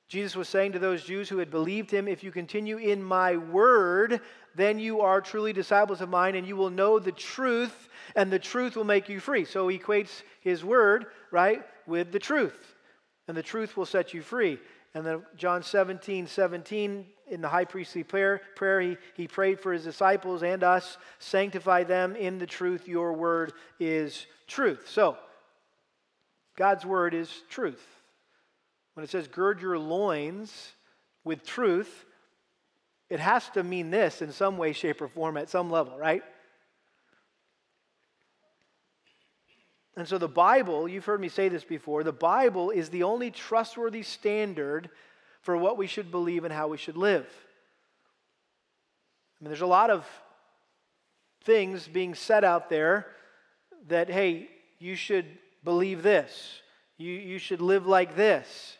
[0.08, 3.38] Jesus was saying to those Jews who had believed him, If you continue in my
[3.38, 4.20] word,
[4.54, 8.38] then you are truly disciples of mine, and you will know the truth, and the
[8.38, 9.46] truth will make you free.
[9.46, 12.76] So he equates his word, right, with the truth,
[13.26, 14.58] and the truth will set you free.
[14.94, 19.72] And then John 17, 17, in the high priestly prayer, prayer he, he prayed for
[19.72, 22.88] his disciples and us, sanctify them in the truth.
[22.88, 24.88] Your word is truth.
[24.88, 25.16] So,
[26.56, 27.84] God's word is truth.
[28.94, 30.72] When it says gird your loins
[31.24, 32.04] with truth,
[33.10, 36.22] it has to mean this in some way, shape, or form at some level, right?
[39.98, 43.32] And so the Bible, you've heard me say this before, the Bible is the only
[43.32, 44.90] trustworthy standard
[45.42, 47.26] for what we should believe and how we should live.
[49.40, 50.06] I mean, there's a lot of
[51.42, 53.08] things being said out there
[53.88, 55.26] that, hey, you should
[55.64, 56.60] believe this,
[56.96, 58.76] you, you should live like this.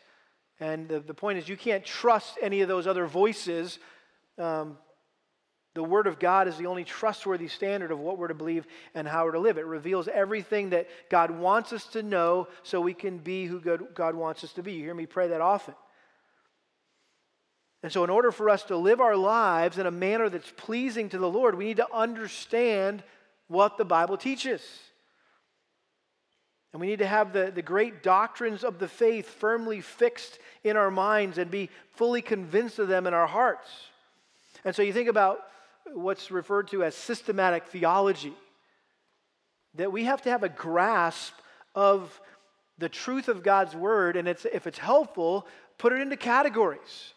[0.61, 3.77] And the, the point is, you can't trust any of those other voices.
[4.37, 4.77] Um,
[5.79, 9.07] the Word of God is the only trustworthy standard of what we're to believe and
[9.07, 9.57] how we're to live.
[9.57, 14.13] It reveals everything that God wants us to know so we can be who God,
[14.13, 14.73] wants us to be.
[14.73, 15.75] You hear me pray that often.
[17.81, 21.07] And so, in order for us to live our lives in a manner that's pleasing
[21.11, 23.01] to the Lord, we need to understand
[23.47, 24.61] what the Bible teaches.
[26.73, 30.75] And we need to have the, the great doctrines of the faith firmly fixed in
[30.75, 33.69] our minds and be fully convinced of them in our hearts.
[34.65, 35.39] And so you think about
[35.93, 38.33] what's referred to as systematic theology,
[39.75, 41.33] that we have to have a grasp
[41.75, 42.19] of
[42.77, 45.45] the truth of God's word, and it's, if it's helpful,
[45.77, 47.13] put it into categories.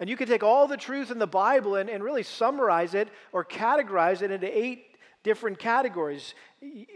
[0.00, 3.08] And you can take all the truth in the Bible and, and really summarize it
[3.32, 4.84] or categorize it into eight
[5.22, 6.34] different categories.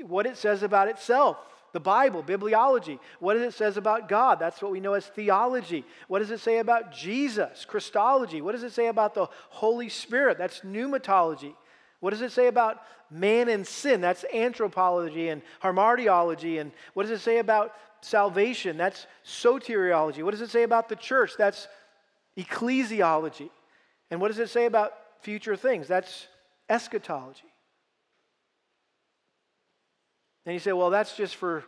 [0.02, 1.36] What it says about itself,
[1.76, 2.98] the Bible, bibliology.
[3.20, 4.38] What does it says about God?
[4.38, 5.84] That's what we know as theology.
[6.08, 7.66] What does it say about Jesus?
[7.66, 8.40] Christology.
[8.40, 10.38] What does it say about the Holy Spirit?
[10.38, 11.52] That's pneumatology.
[12.00, 14.00] What does it say about man and sin?
[14.00, 16.62] That's anthropology and hamartiology.
[16.62, 18.78] And what does it say about salvation?
[18.78, 20.22] That's soteriology.
[20.22, 21.32] What does it say about the church?
[21.36, 21.68] That's
[22.38, 23.50] ecclesiology.
[24.10, 25.88] And what does it say about future things?
[25.88, 26.26] That's
[26.70, 27.52] eschatology.
[30.46, 31.64] And you say, well, that's just for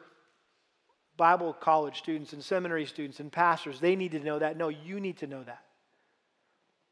[1.17, 3.81] Bible college students and seminary students and pastors.
[3.81, 4.57] They need to know that.
[4.57, 5.65] No, you need to know that.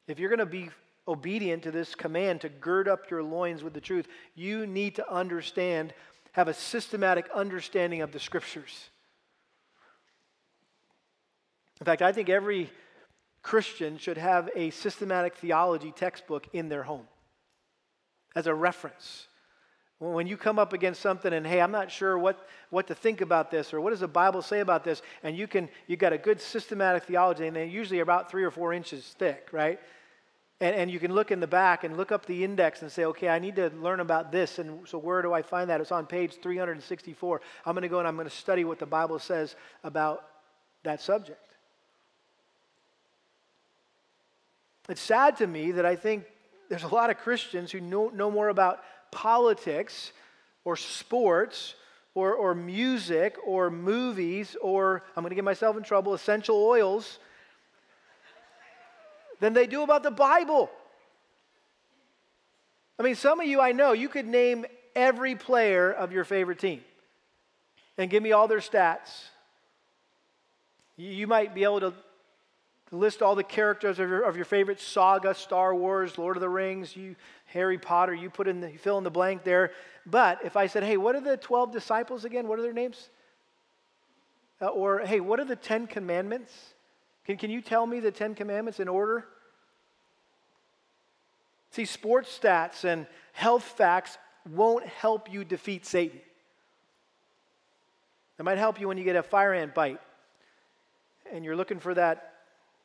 [0.09, 0.69] If you're going to be
[1.09, 5.09] obedient to this command to gird up your loins with the truth, you need to
[5.11, 5.95] understand,
[6.33, 8.91] have a systematic understanding of the scriptures.
[11.81, 12.71] In fact, I think every
[13.43, 17.07] Christian should have a systematic theology textbook in their home
[18.35, 19.29] as a reference.
[19.99, 23.23] When you come up against something and hey, I'm not sure what, what to think
[23.23, 26.13] about this or what does the Bible say about this, and you can you got
[26.13, 29.81] a good systematic theology, and they're usually about three or four inches thick, right?
[30.61, 33.05] And, and you can look in the back and look up the index and say,
[33.07, 34.59] okay, I need to learn about this.
[34.59, 35.81] And so where do I find that?
[35.81, 37.41] It's on page 364.
[37.65, 39.55] I'm going to go and I'm going to study what the Bible says
[39.85, 40.25] about
[40.83, 41.41] that subject.
[44.89, 46.25] It's sad to me that I think
[46.69, 48.81] there's a lot of Christians who know, know more about
[49.11, 50.13] politics
[50.65, 51.75] or sports
[52.15, 57.19] or, or music or movies or, I'm going to get myself in trouble, essential oils
[59.41, 60.71] than they do about the Bible.
[62.99, 64.65] I mean, some of you I know, you could name
[64.95, 66.81] every player of your favorite team
[67.99, 69.25] and give me all their stats.
[70.97, 71.95] You might be able to
[72.93, 76.49] list all the characters of your, of your favorite saga, Star Wars, Lord of the
[76.49, 79.73] Rings, you Harry Potter, you put in the, you fill in the blank there.
[80.05, 82.49] But if I said, hey, what are the 12 disciples again?
[82.49, 83.09] What are their names?
[84.61, 86.53] Uh, or, hey, what are the 10 commandments?
[87.25, 89.27] Can, can you tell me the 10 commandments in order?
[91.71, 94.17] See, sports stats and health facts
[94.51, 96.21] won't help you defeat Satan.
[98.39, 100.01] It might help you when you get a fire ant bite
[101.33, 102.36] and you're looking for that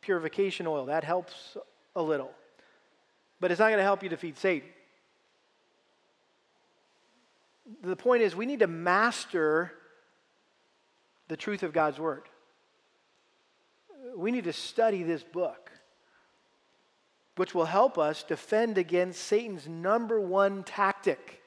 [0.01, 0.85] purification oil.
[0.87, 1.55] That helps
[1.95, 2.31] a little
[3.41, 4.69] but it's not going to help you defeat Satan.
[7.83, 9.73] The point is, we need to master
[11.27, 12.21] the truth of God's Word.
[14.15, 15.71] We need to study this book.
[17.37, 21.41] which will help us defend against Satan's number one tactic.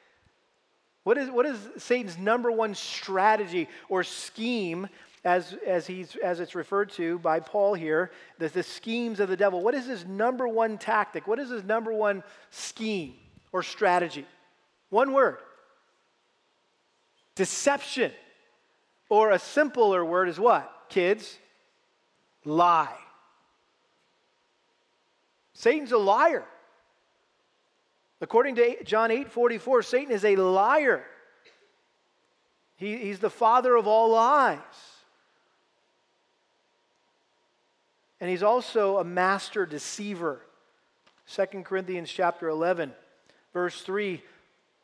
[1.04, 4.88] What is, what is Satan's number one strategy or scheme,
[5.24, 9.36] as, as, he's, as it's referred to by Paul here, the, the schemes of the
[9.36, 9.62] devil?
[9.62, 11.26] What is his number one tactic?
[11.26, 13.14] What is his number one scheme
[13.52, 14.26] or strategy?
[14.90, 15.38] One word
[17.34, 18.12] deception.
[19.08, 20.70] Or a simpler word is what?
[20.88, 21.38] Kids?
[22.44, 22.96] Lie.
[25.52, 26.44] Satan's a liar.
[28.20, 31.04] According to John 8 44, Satan is a liar.
[32.76, 34.58] He, he's the father of all lies.
[38.20, 40.40] And he's also a master deceiver.
[41.28, 42.92] 2 Corinthians chapter 11,
[43.52, 44.22] verse 3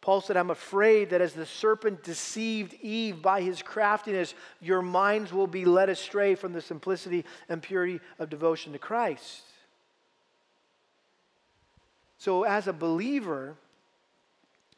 [0.01, 5.33] Paul said, I'm afraid that as the serpent deceived Eve by his craftiness, your minds
[5.33, 9.43] will be led astray from the simplicity and purity of devotion to Christ.
[12.17, 13.57] So, as a believer,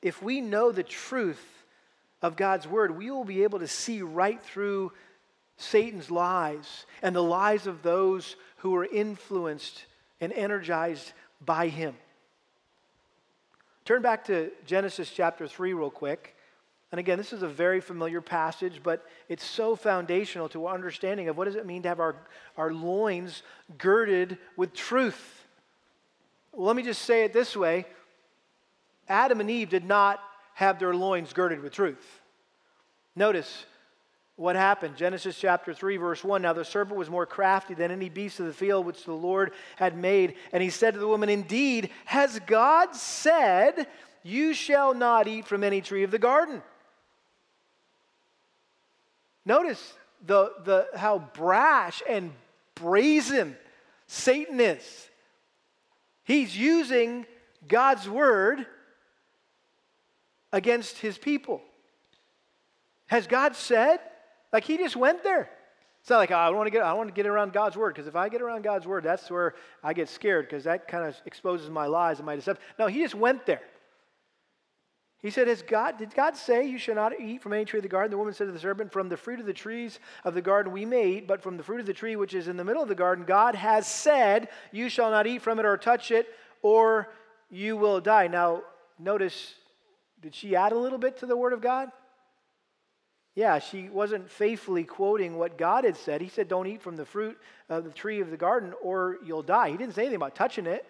[0.00, 1.44] if we know the truth
[2.20, 4.92] of God's word, we will be able to see right through
[5.56, 9.84] Satan's lies and the lies of those who are influenced
[10.20, 11.12] and energized
[11.44, 11.94] by him.
[13.84, 16.36] Turn back to Genesis chapter 3 real quick.
[16.92, 21.28] And again, this is a very familiar passage, but it's so foundational to our understanding
[21.28, 22.16] of what does it mean to have our,
[22.56, 23.42] our loins
[23.78, 25.46] girded with truth.
[26.52, 27.86] Well, let me just say it this way
[29.08, 30.20] Adam and Eve did not
[30.54, 32.20] have their loins girded with truth.
[33.16, 33.64] Notice,
[34.42, 34.96] what happened.
[34.96, 36.42] Genesis chapter 3, verse 1.
[36.42, 39.52] Now the serpent was more crafty than any beast of the field which the Lord
[39.76, 40.34] had made.
[40.52, 43.86] And he said to the woman, Indeed, has God said,
[44.24, 46.60] You shall not eat from any tree of the garden?
[49.46, 49.94] Notice
[50.26, 52.32] the, the, how brash and
[52.74, 53.56] brazen
[54.08, 55.08] Satan is.
[56.24, 57.26] He's using
[57.68, 58.66] God's word
[60.52, 61.62] against his people.
[63.06, 64.00] Has God said?
[64.52, 65.50] Like he just went there.
[66.00, 67.94] It's not like oh, I want to get I want to get around God's word
[67.94, 71.06] because if I get around God's word, that's where I get scared because that kind
[71.06, 72.62] of exposes my lies and my deception.
[72.78, 73.62] No, he just went there.
[75.22, 77.84] He said, Has God, did God say you shall not eat from any tree of
[77.84, 78.10] the garden?
[78.10, 80.72] The woman said to the serpent, From the fruit of the trees of the garden
[80.72, 82.82] we may eat, but from the fruit of the tree which is in the middle
[82.82, 86.26] of the garden, God has said, You shall not eat from it or touch it,
[86.60, 87.08] or
[87.48, 88.26] you will die.
[88.26, 88.62] Now,
[88.98, 89.54] notice,
[90.20, 91.92] did she add a little bit to the word of God?
[93.34, 96.20] Yeah, she wasn't faithfully quoting what God had said.
[96.20, 99.42] He said, Don't eat from the fruit of the tree of the garden or you'll
[99.42, 99.70] die.
[99.70, 100.86] He didn't say anything about touching it.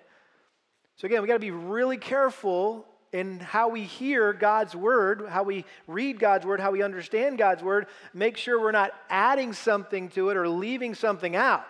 [0.97, 5.43] So, again, we got to be really careful in how we hear God's word, how
[5.43, 7.86] we read God's word, how we understand God's word.
[8.12, 11.64] Make sure we're not adding something to it or leaving something out.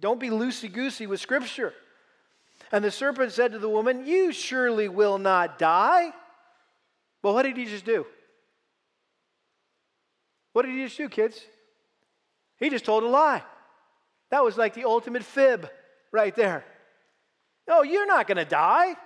[0.00, 1.74] Don't be loosey goosey with Scripture.
[2.70, 6.12] And the serpent said to the woman, You surely will not die.
[7.22, 8.06] Well, what did he just do?
[10.52, 11.40] What did he just do, kids?
[12.58, 13.42] He just told a lie.
[14.30, 15.68] That was like the ultimate fib
[16.12, 16.64] right there.
[17.68, 18.96] No, you're not going to die.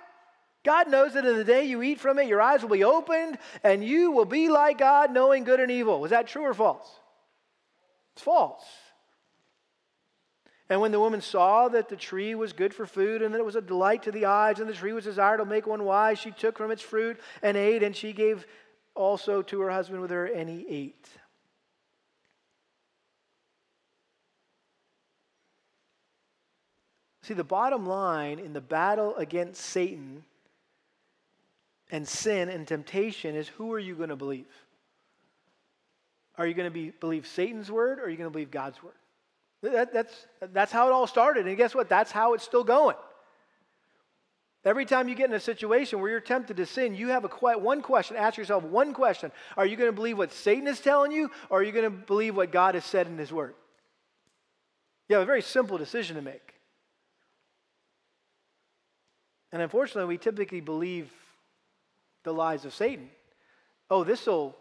[0.65, 3.37] God knows that in the day you eat from it, your eyes will be opened
[3.63, 6.01] and you will be like God, knowing good and evil.
[6.01, 6.89] Was that true or false?
[8.15, 8.65] It's false.
[10.69, 13.45] And when the woman saw that the tree was good for food and that it
[13.45, 16.19] was a delight to the eyes and the tree was desired to make one wise,
[16.19, 18.45] she took from its fruit and ate, and she gave
[18.93, 21.07] also to her husband with her, and he ate.
[27.23, 30.23] See, the bottom line in the battle against Satan
[31.91, 34.47] and sin and temptation is who are you going to believe?
[36.37, 38.81] Are you going to be, believe Satan's word or are you going to believe God's
[38.81, 38.93] word?
[39.63, 40.13] That, that's,
[40.53, 41.47] that's how it all started.
[41.47, 41.89] And guess what?
[41.89, 42.95] That's how it's still going.
[44.65, 47.29] Every time you get in a situation where you're tempted to sin, you have a
[47.29, 48.17] quite one question.
[48.17, 51.59] Ask yourself one question Are you going to believe what Satan is telling you, or
[51.59, 53.55] are you going to believe what God has said in His Word?
[55.07, 56.53] You have a very simple decision to make.
[59.53, 61.09] And unfortunately, we typically believe
[62.23, 63.09] the lies of Satan.
[63.89, 64.53] Oh, this will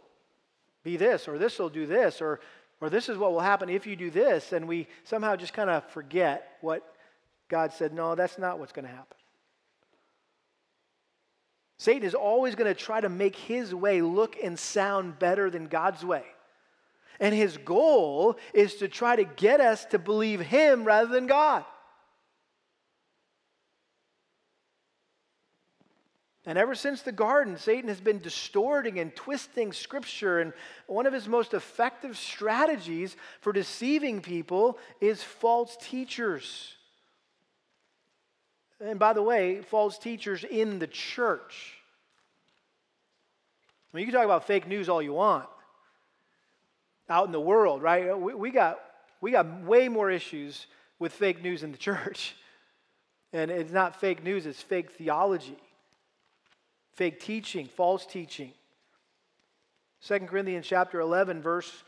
[0.84, 2.38] be this, or this will do this, or
[2.80, 5.70] or this is what will happen if you do this, and we somehow just kind
[5.70, 6.82] of forget what
[7.48, 9.16] God said, no, that's not what's going to happen.
[11.78, 15.66] Satan is always going to try to make his way look and sound better than
[15.66, 16.24] God's way.
[17.20, 21.64] And his goal is to try to get us to believe him rather than God.
[26.46, 30.38] And ever since the garden, Satan has been distorting and twisting scripture.
[30.38, 30.52] And
[30.86, 36.74] one of his most effective strategies for deceiving people is false teachers.
[38.80, 41.72] And by the way, false teachers in the church.
[43.92, 45.48] I mean, you can talk about fake news all you want
[47.08, 48.18] out in the world, right?
[48.18, 48.80] We, we, got,
[49.20, 50.66] we got way more issues
[50.98, 52.36] with fake news in the church.
[53.32, 55.56] And it's not fake news, it's fake theology,
[56.96, 58.52] fake teaching, false teaching.
[60.02, 61.84] 2 Corinthians chapter 11, verse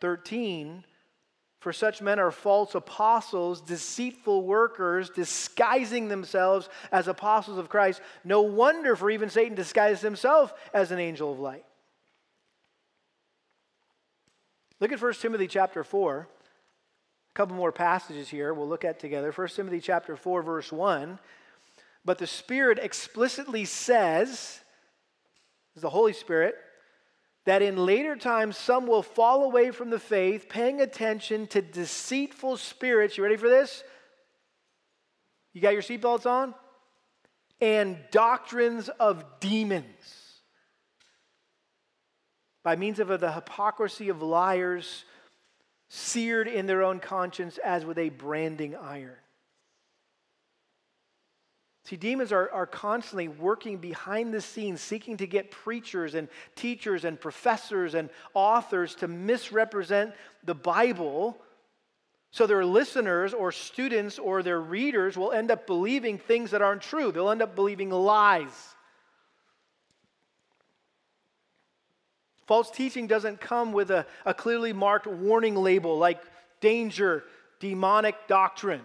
[0.00, 0.84] 13
[1.60, 8.00] for such men are false apostles, deceitful workers, disguising themselves as apostles of Christ.
[8.24, 11.64] No wonder, for even Satan disguises himself as an angel of light.
[14.80, 16.20] Look at 1 Timothy chapter 4.
[16.20, 19.30] A couple more passages here we'll look at together.
[19.30, 21.18] 1 Timothy chapter 4, verse 1.
[22.04, 24.60] But the Spirit explicitly says,
[25.76, 26.54] the Holy Spirit,
[27.46, 32.56] that in later times some will fall away from the faith, paying attention to deceitful
[32.56, 33.16] spirits.
[33.16, 33.82] You ready for this?
[35.52, 36.54] You got your seatbelts on?
[37.60, 39.86] And doctrines of demons.
[42.62, 45.04] By means of the hypocrisy of liars,
[45.88, 49.16] seared in their own conscience as with a branding iron.
[51.90, 57.04] See, demons are, are constantly working behind the scenes, seeking to get preachers and teachers
[57.04, 60.12] and professors and authors to misrepresent
[60.44, 61.36] the Bible
[62.30, 66.82] so their listeners or students or their readers will end up believing things that aren't
[66.82, 67.10] true.
[67.10, 68.52] They'll end up believing lies.
[72.46, 76.22] False teaching doesn't come with a, a clearly marked warning label like
[76.60, 77.24] danger,
[77.58, 78.82] demonic doctrine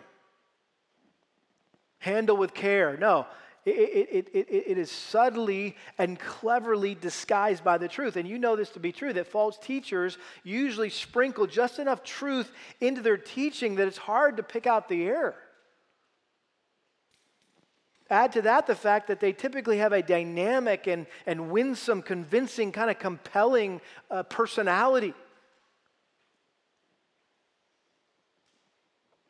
[2.06, 2.96] handle with care.
[2.98, 3.26] No,
[3.66, 8.16] it, it, it, it, is subtly and cleverly disguised by the truth.
[8.16, 12.52] And you know this to be true that false teachers usually sprinkle just enough truth
[12.80, 15.36] into their teaching that it's hard to pick out the error.
[18.08, 22.72] Add to that the fact that they typically have a dynamic and, and winsome, convincing,
[22.72, 23.82] kind of compelling
[24.12, 25.16] uh, personality.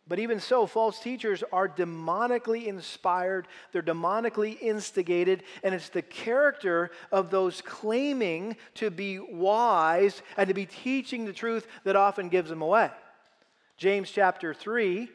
[0.08, 6.92] But even so, false teachers are demonically inspired, they're demonically instigated, and it's the character
[7.12, 12.52] of those claiming to be wise and to be teaching the truth that often gives
[12.52, 12.92] them away.
[13.78, 15.10] James chapter 3,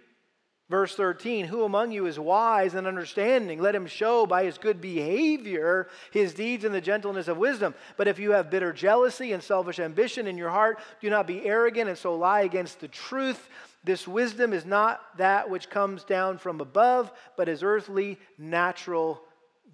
[0.68, 3.60] verse 13 Who among you is wise and understanding?
[3.60, 7.74] Let him show by his good behavior his deeds in the gentleness of wisdom.
[7.96, 11.44] But if you have bitter jealousy and selfish ambition in your heart, do not be
[11.46, 13.48] arrogant and so lie against the truth.
[13.82, 19.22] This wisdom is not that which comes down from above, but is earthly, natural,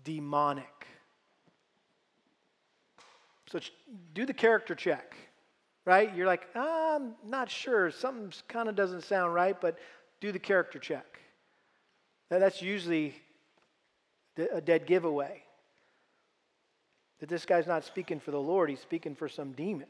[0.05, 0.87] demonic.
[3.51, 3.59] So
[4.15, 5.17] do the character check,
[5.85, 6.15] right?
[6.15, 7.91] You're like, I'm not sure.
[7.91, 9.79] Something kind of doesn't sound right, but
[10.21, 11.21] do the character check.
[12.31, 13.15] Now, that's usually
[14.53, 15.43] a dead giveaway.
[17.21, 19.89] That this guy's not speaking for the Lord, he's speaking for some demon.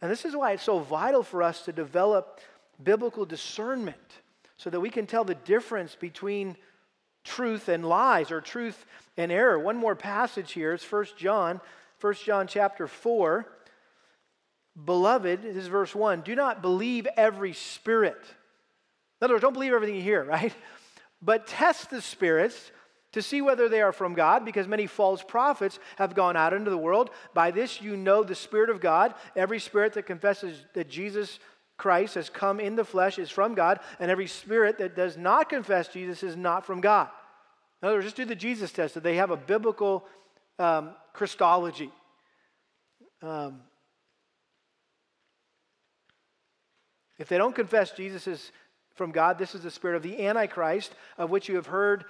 [0.00, 2.40] And this is why it's so vital for us to develop
[2.82, 3.96] biblical discernment
[4.56, 6.56] so that we can tell the difference between
[7.24, 8.86] truth and lies or truth
[9.16, 9.58] and error.
[9.58, 10.72] One more passage here.
[10.72, 11.60] It's 1 John,
[12.00, 13.46] 1 John chapter 4.
[14.84, 16.20] Beloved, this is verse 1.
[16.20, 18.18] Do not believe every spirit.
[19.20, 20.54] In other words, don't believe everything you hear, right?
[21.20, 22.70] But test the spirits
[23.12, 26.70] to see whether they are from God, because many false prophets have gone out into
[26.70, 27.10] the world.
[27.32, 29.14] By this you know the Spirit of God.
[29.34, 31.38] Every spirit that confesses that Jesus
[31.78, 35.48] Christ has come in the flesh is from God, and every spirit that does not
[35.48, 37.08] confess Jesus is not from God.
[37.80, 40.04] In other words, just do the Jesus test that they have a biblical
[40.58, 41.90] um, Christology.
[43.22, 43.60] Um,
[47.18, 48.50] if they don't confess Jesus is
[48.96, 52.04] from God, this is the spirit of the Antichrist, of which you have heard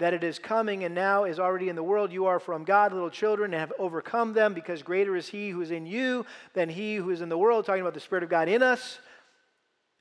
[0.00, 2.12] that it is coming and now is already in the world.
[2.12, 5.60] You are from God, little children, and have overcome them, because greater is He who
[5.60, 7.64] is in you than He who is in the world.
[7.64, 8.98] Talking about the Spirit of God in us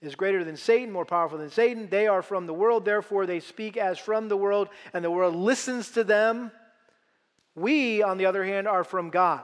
[0.02, 1.88] is greater than Satan, more powerful than Satan.
[1.90, 5.36] They are from the world, therefore they speak as from the world, and the world
[5.36, 6.52] listens to them.
[7.56, 9.44] We, on the other hand, are from God.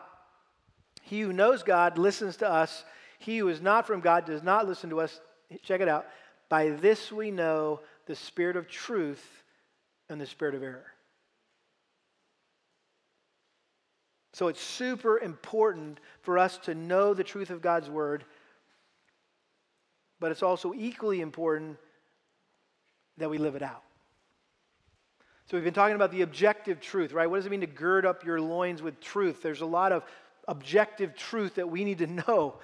[1.02, 2.84] He who knows God listens to us.
[3.20, 5.20] He who is not from God does not listen to us.
[5.64, 6.08] Check it out.
[6.50, 9.44] By this we know the spirit of truth
[10.10, 10.86] and the spirit of error.
[14.34, 18.26] So it's super important for us to know the truth of God's word,
[20.20, 21.78] but it's also equally important
[23.18, 23.82] that we live it out.
[25.46, 27.30] So we've been talking about the objective truth, right?
[27.30, 29.42] What does it mean to gird up your loins with truth?
[29.42, 30.04] There's a lot of
[30.48, 32.56] objective truth that we need to know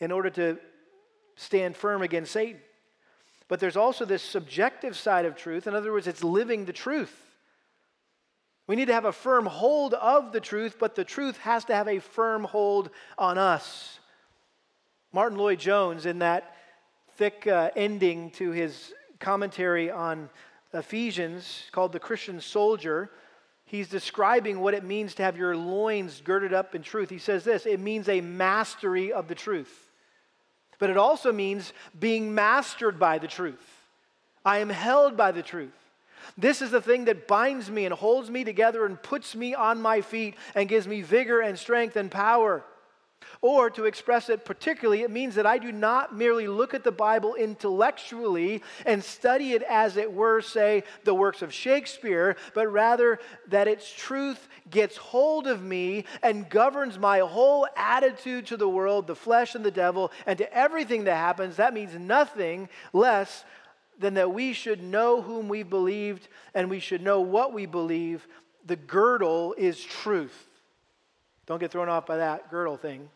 [0.00, 0.58] in order to
[1.36, 2.60] stand firm against Satan.
[3.48, 5.66] But there's also this subjective side of truth.
[5.66, 7.14] In other words, it's living the truth.
[8.66, 11.74] We need to have a firm hold of the truth, but the truth has to
[11.74, 13.98] have a firm hold on us.
[15.12, 16.56] Martyn Lloyd-Jones, in that
[17.16, 20.30] thick uh, ending to his commentary on
[20.72, 23.10] Ephesians called The Christian Soldier,
[23.66, 27.10] he's describing what it means to have your loins girded up in truth.
[27.10, 29.83] He says this it means a mastery of the truth,
[30.78, 33.64] but it also means being mastered by the truth.
[34.44, 35.72] I am held by the truth.
[36.36, 39.80] This is the thing that binds me and holds me together and puts me on
[39.80, 42.64] my feet and gives me vigor and strength and power.
[43.40, 46.92] Or to express it particularly, it means that I do not merely look at the
[46.92, 53.18] Bible intellectually and study it as it were, say, the works of Shakespeare, but rather
[53.48, 59.06] that its truth gets hold of me and governs my whole attitude to the world,
[59.06, 61.56] the flesh, and the devil, and to everything that happens.
[61.56, 63.44] That means nothing less
[63.98, 68.26] than that we should know whom we believed and we should know what we believe.
[68.66, 70.48] The girdle is truth.
[71.46, 73.08] Don't get thrown off by that girdle thing.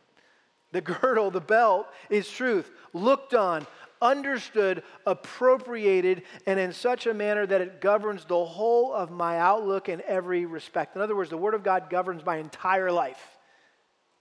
[0.72, 2.70] The girdle, the belt, is truth.
[2.92, 3.66] Looked on,
[4.02, 9.88] understood, appropriated, and in such a manner that it governs the whole of my outlook
[9.88, 10.94] in every respect.
[10.94, 13.38] In other words, the Word of God governs my entire life.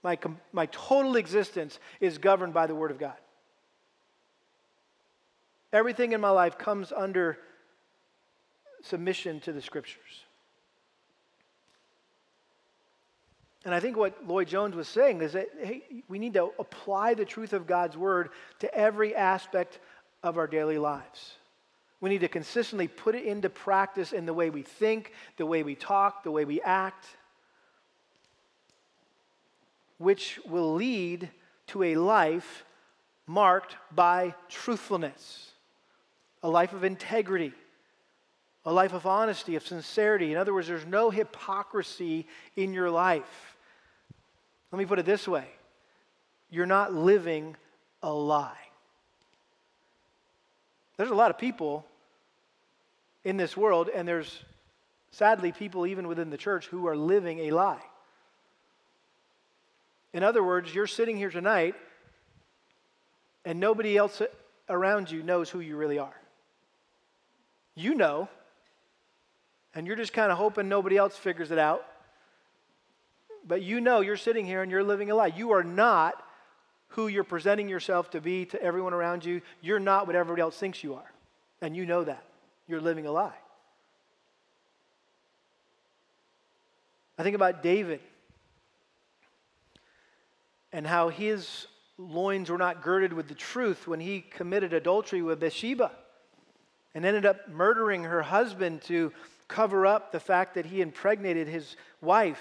[0.02, 0.18] My,
[0.52, 3.16] my total existence is governed by the Word of God.
[5.72, 7.38] Everything in my life comes under
[8.82, 10.24] submission to the scriptures.
[13.64, 17.24] And I think what Lloyd-Jones was saying is that hey, we need to apply the
[17.24, 18.30] truth of God's word
[18.60, 19.78] to every aspect
[20.22, 21.34] of our daily lives.
[22.00, 25.62] We need to consistently put it into practice in the way we think, the way
[25.64, 27.06] we talk, the way we act,
[29.98, 31.28] which will lead
[31.68, 32.64] to a life
[33.26, 35.52] marked by truthfulness
[36.42, 37.52] a life of integrity,
[38.68, 40.30] a life of honesty, of sincerity.
[40.30, 43.56] In other words, there's no hypocrisy in your life.
[44.70, 45.46] Let me put it this way
[46.50, 47.56] you're not living
[48.02, 48.58] a lie.
[50.98, 51.86] There's a lot of people
[53.24, 54.44] in this world, and there's
[55.12, 57.82] sadly people even within the church who are living a lie.
[60.12, 61.74] In other words, you're sitting here tonight,
[63.46, 64.20] and nobody else
[64.68, 66.20] around you knows who you really are.
[67.74, 68.28] You know,
[69.74, 71.84] and you're just kind of hoping nobody else figures it out.
[73.46, 75.28] But you know you're sitting here and you're living a lie.
[75.28, 76.22] You are not
[76.88, 79.42] who you're presenting yourself to be to everyone around you.
[79.60, 81.12] You're not what everybody else thinks you are.
[81.60, 82.24] And you know that.
[82.66, 83.36] You're living a lie.
[87.18, 88.00] I think about David
[90.72, 91.66] and how his
[91.96, 95.90] loins were not girded with the truth when he committed adultery with Bathsheba
[96.94, 99.12] and ended up murdering her husband to
[99.48, 102.40] cover up the fact that he impregnated his wife.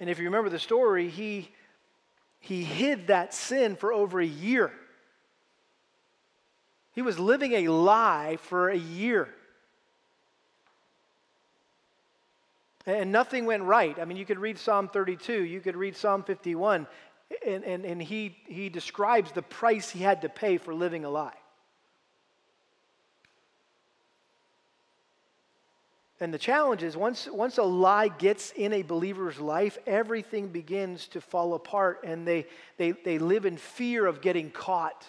[0.00, 1.50] And if you remember the story, he,
[2.40, 4.72] he hid that sin for over a year.
[6.94, 9.28] He was living a lie for a year.
[12.86, 13.98] And nothing went right.
[13.98, 16.86] I mean, you could read Psalm 32, you could read Psalm 51
[17.46, 21.10] and, and, and he, he describes the price he had to pay for living a
[21.10, 21.36] lie.
[26.20, 31.08] And the challenge is once, once a lie gets in a believer's life, everything begins
[31.08, 32.46] to fall apart and they,
[32.76, 35.06] they, they live in fear of getting caught.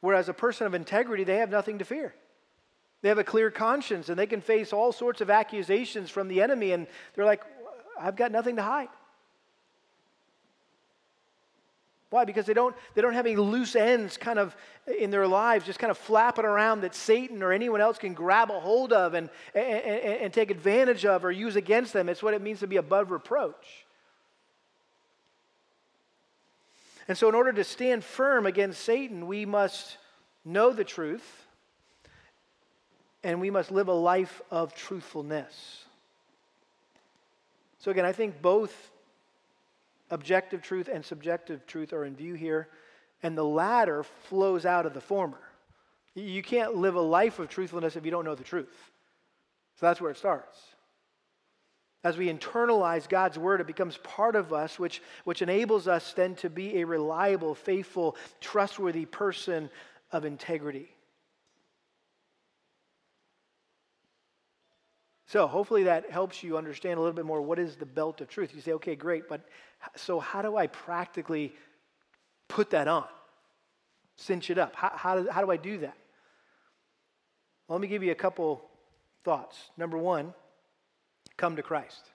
[0.00, 2.14] Whereas a person of integrity, they have nothing to fear.
[3.02, 6.42] They have a clear conscience and they can face all sorts of accusations from the
[6.42, 7.42] enemy, and they're like,
[8.00, 8.88] I've got nothing to hide.
[12.10, 12.24] Why?
[12.24, 14.56] Because they don't, they don't have any loose ends kind of
[14.98, 18.50] in their lives, just kind of flapping around that Satan or anyone else can grab
[18.50, 22.08] a hold of and, and, and take advantage of or use against them.
[22.08, 23.84] It's what it means to be above reproach.
[27.08, 29.96] And so, in order to stand firm against Satan, we must
[30.44, 31.46] know the truth
[33.22, 35.84] and we must live a life of truthfulness.
[37.80, 38.90] So, again, I think both
[40.10, 42.68] objective truth and subjective truth are in view here,
[43.22, 45.40] and the latter flows out of the former.
[46.14, 48.90] You can't live a life of truthfulness if you don't know the truth.
[49.78, 50.58] So that's where it starts.
[52.04, 56.36] As we internalize God's word, it becomes part of us, which, which enables us then
[56.36, 59.68] to be a reliable, faithful, trustworthy person
[60.12, 60.88] of integrity.
[65.28, 68.28] So hopefully that helps you understand a little bit more what is the belt of
[68.28, 68.52] truth.
[68.54, 69.42] You say, okay, great, but
[69.94, 71.54] so how do I practically
[72.48, 73.04] put that on?
[74.16, 74.74] Cinch it up.
[74.74, 75.96] How, how, do, how do I do that?
[77.68, 78.64] Well, let me give you a couple
[79.22, 79.58] thoughts.
[79.76, 80.32] Number one,
[81.36, 82.10] come to Christ.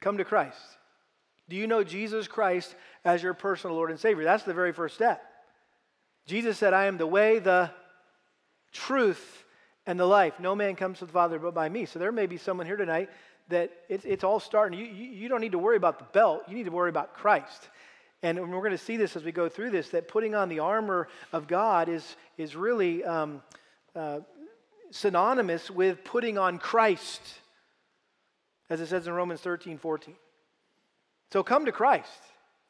[0.00, 0.58] Come to Christ.
[1.48, 4.24] Do you know Jesus Christ as your personal Lord and Savior?
[4.24, 5.22] That's the very first step.
[6.26, 7.70] Jesus said, I am the way, the
[8.72, 9.43] truth,
[9.86, 10.40] and the life.
[10.40, 11.84] No man comes to the Father but by me.
[11.84, 13.10] So there may be someone here tonight
[13.48, 14.78] that it's, it's all starting.
[14.78, 17.14] You, you, you don't need to worry about the belt, you need to worry about
[17.14, 17.68] Christ.
[18.22, 20.60] And we're going to see this as we go through this that putting on the
[20.60, 23.42] armor of God is, is really um,
[23.94, 24.20] uh,
[24.90, 27.20] synonymous with putting on Christ,
[28.70, 30.14] as it says in Romans 13 14.
[31.32, 32.08] So come to Christ.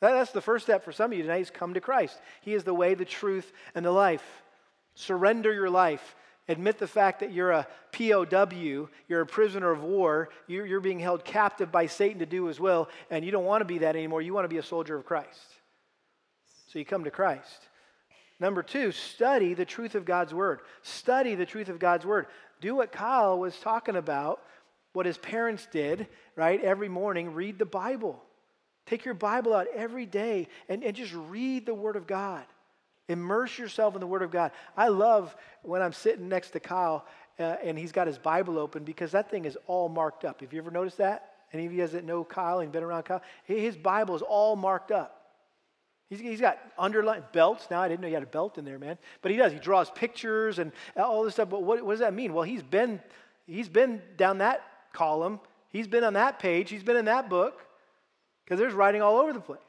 [0.01, 2.19] That, that's the first step for some of you tonight is come to Christ.
[2.41, 4.25] He is the way, the truth, and the life.
[4.97, 6.17] Surrender your life
[6.49, 10.99] Admit the fact that you're a POW, you're a prisoner of war, you're, you're being
[10.99, 13.97] held captive by Satan to do his will, and you don't want to be that
[13.97, 14.21] anymore.
[14.21, 15.41] You want to be a soldier of Christ.
[16.69, 17.69] So you come to Christ.
[18.41, 20.61] Number two, study the truth of God's word.
[20.83, 22.27] Study the truth of God's word.
[22.61, 24.43] Do what Kyle was talking about,
[24.93, 26.61] what his parents did, right?
[26.63, 28.23] Every morning, read the Bible.
[28.87, 32.45] Take your Bible out every day and, and just read the word of God.
[33.09, 34.53] Immerse yourself in the Word of God.
[34.77, 37.07] I love when I'm sitting next to Kyle
[37.39, 40.41] uh, and he's got his Bible open because that thing is all marked up.
[40.41, 41.33] Have you ever noticed that?
[41.53, 43.23] Any of you guys that know Kyle and been around Kyle?
[43.45, 45.21] His Bible is all marked up.
[46.11, 47.69] He's, he's got underlined belts.
[47.71, 48.99] Now, I didn't know he had a belt in there, man.
[49.23, 49.53] But he does.
[49.53, 51.51] He draws pictures and all this stuff.
[51.51, 52.35] But what, what does that mean?
[52.35, 53.01] Well, he's been,
[53.47, 55.41] he's been down that column.
[55.71, 56.71] He's been on that page.
[56.71, 57.67] He's been in that book
[58.45, 59.61] because there's writing all over the place.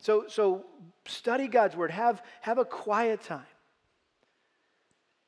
[0.00, 0.64] So, so
[1.06, 3.42] study God's word, have, have a quiet time.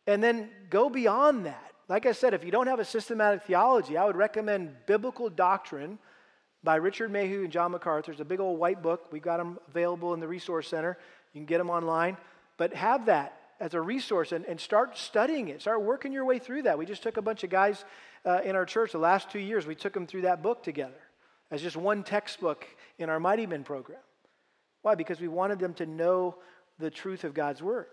[0.06, 1.72] And then go beyond that.
[1.88, 5.98] Like I said, if you don't have a systematic theology, I would recommend Biblical Doctrine
[6.64, 8.12] by Richard Mayhue and John MacArthur.
[8.12, 9.12] It's a big old white book.
[9.12, 10.96] We've got them available in the Resource Center.
[11.32, 12.16] You can get them online.
[12.56, 15.60] But have that as a resource and, and start studying it.
[15.60, 16.78] Start working your way through that.
[16.78, 17.84] We just took a bunch of guys
[18.24, 19.66] uh, in our church the last two years.
[19.66, 21.00] We took them through that book together
[21.50, 22.66] as just one textbook
[22.98, 23.98] in our Mighty Men program.
[24.82, 24.94] Why?
[24.94, 26.36] Because we wanted them to know
[26.78, 27.86] the truth of God's word.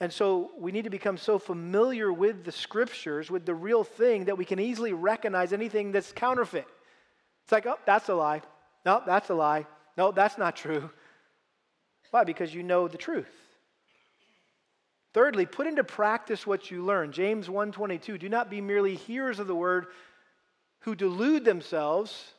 [0.00, 4.26] And so we need to become so familiar with the scriptures, with the real thing,
[4.26, 6.66] that we can easily recognize anything that's counterfeit.
[7.44, 8.42] It's like, oh, that's a lie.
[8.84, 9.66] No, that's a lie.
[9.96, 10.90] No, that's not true.
[12.10, 12.24] Why?
[12.24, 13.26] Because you know the truth.
[15.14, 17.12] Thirdly, put into practice what you learn.
[17.12, 19.86] James 1:22, do not be merely hearers of the word
[20.80, 22.33] who delude themselves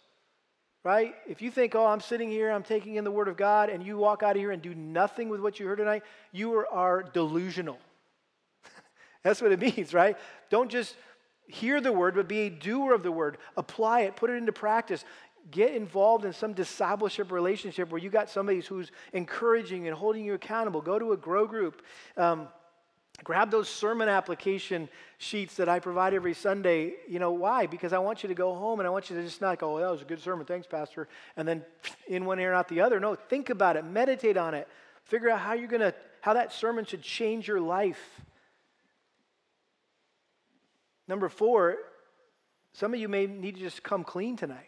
[0.86, 1.16] right?
[1.28, 3.84] If you think, oh, I'm sitting here, I'm taking in the Word of God, and
[3.84, 7.02] you walk out of here and do nothing with what you heard tonight, you are,
[7.02, 7.80] delusional.
[9.24, 10.16] That's what it means, right?
[10.52, 10.96] Don't just
[11.48, 13.40] hear the Word, but be a doer of the Word.
[13.58, 15.04] Apply it, put it into practice.
[15.50, 20.36] Get involved in some discipleship relationship where you got somebody who's encouraging and holding you
[20.36, 20.82] accountable.
[20.82, 21.82] Go to a grow group.
[22.16, 22.48] Um,
[23.24, 26.93] Grab those sermon application sheets that I provide every Sunday.
[27.07, 27.66] You know, why?
[27.66, 29.78] Because I want you to go home and I want you to just not go,
[29.78, 30.45] oh, that was a good sermon.
[30.45, 31.07] Thanks, Pastor.
[31.38, 31.63] And then
[32.07, 32.99] in one ear and out the other.
[32.99, 34.68] No, think about it, meditate on it,
[35.05, 38.22] figure out how you're going to, how that sermon should change your life.
[41.07, 41.78] Number four,
[42.74, 44.68] some of you may need to just come clean tonight.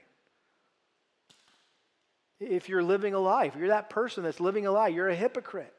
[2.39, 5.73] If you're living a life, you're that person that's living a lie, you're a hypocrite.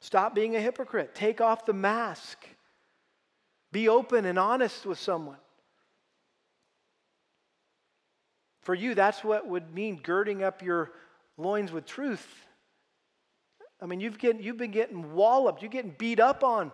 [0.00, 1.14] Stop being a hypocrite.
[1.14, 2.38] Take off the mask.
[3.72, 5.36] Be open and honest with someone.
[8.62, 10.92] For you, that's what would mean girding up your
[11.36, 12.26] loins with truth.
[13.80, 16.70] I mean, you've, get, you've been getting walloped, you're getting beat up on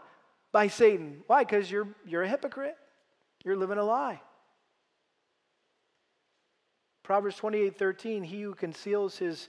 [0.52, 1.22] by Satan.
[1.26, 1.44] Why?
[1.44, 2.76] Because you're, you're a hypocrite.
[3.44, 4.20] You're living a lie.
[7.04, 9.48] Proverbs 28 13, he who conceals his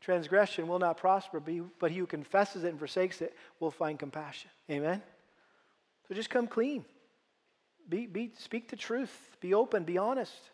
[0.00, 1.42] transgression will not prosper,
[1.78, 4.50] but he who confesses it and forsakes it will find compassion.
[4.70, 5.02] Amen?
[6.08, 6.84] So just come clean.
[7.88, 9.36] Be, be, speak the truth.
[9.40, 9.84] Be open.
[9.84, 10.50] Be honest.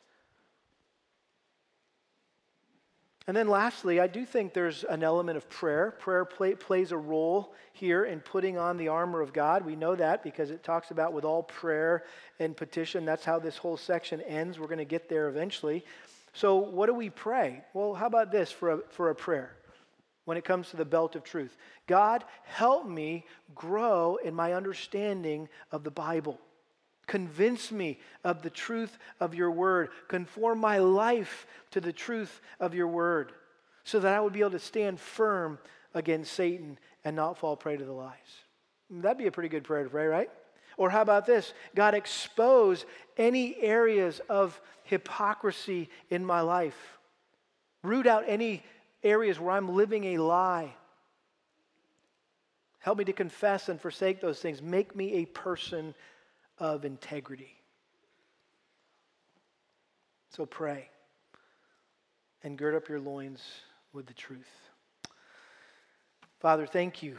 [3.27, 5.93] And then lastly, I do think there's an element of prayer.
[5.93, 9.65] Prayer play, plays a role here in putting on the armor of God.
[9.65, 12.05] We know that because it talks about with all prayer
[12.39, 13.07] and petition.
[13.07, 14.59] That's how this whole section ends.
[14.59, 15.87] We're going to get there eventually.
[16.35, 17.63] So, what do we pray?
[17.73, 19.57] Well, how about this for a, for a prayer
[20.25, 21.57] when it comes to the belt of truth?
[21.87, 23.25] God, help me
[23.55, 26.41] grow in my understanding of the Bible.
[27.07, 29.91] Convince me of the truth of your word.
[30.09, 33.33] Conform my life to the truth of your word
[33.85, 35.59] so that I would be able to stand firm
[35.95, 38.17] against Satan and not fall prey to the lies.
[38.91, 40.31] That'd be a pretty good prayer to pray, right?
[40.77, 41.53] Or how about this?
[41.75, 42.85] God, expose
[43.17, 46.99] any areas of hypocrisy in my life.
[47.83, 48.63] Root out any
[49.03, 50.75] areas where I'm living a lie.
[52.79, 54.61] Help me to confess and forsake those things.
[54.61, 55.95] Make me a person
[56.59, 57.57] of integrity.
[60.31, 60.89] So pray
[62.43, 63.43] and gird up your loins
[63.93, 64.51] with the truth.
[66.41, 67.17] Father, thank you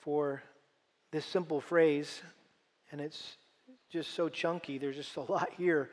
[0.00, 0.42] for
[1.10, 2.20] this simple phrase,
[2.90, 3.36] and it's
[3.90, 4.78] just so chunky.
[4.78, 5.90] There's just a lot here.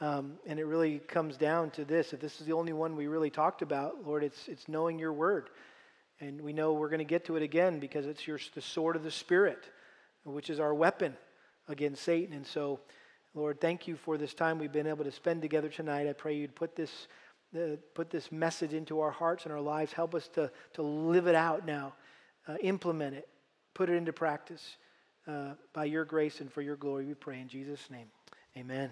[0.00, 2.12] Um, and it really comes down to this.
[2.12, 5.12] If this is the only one we really talked about, Lord, it's, it's knowing your
[5.12, 5.50] word.
[6.20, 8.96] And we know we're going to get to it again because it's your, the sword
[8.96, 9.64] of the Spirit,
[10.24, 11.16] which is our weapon
[11.68, 12.34] against Satan.
[12.34, 12.80] And so,
[13.34, 16.08] Lord, thank you for this time we've been able to spend together tonight.
[16.08, 17.06] I pray you'd put this,
[17.56, 19.92] uh, put this message into our hearts and our lives.
[19.92, 21.94] Help us to, to live it out now,
[22.48, 23.28] uh, implement it,
[23.74, 24.76] put it into practice.
[25.26, 28.08] Uh, by your grace and for your glory, we pray in Jesus' name.
[28.56, 28.90] Amen.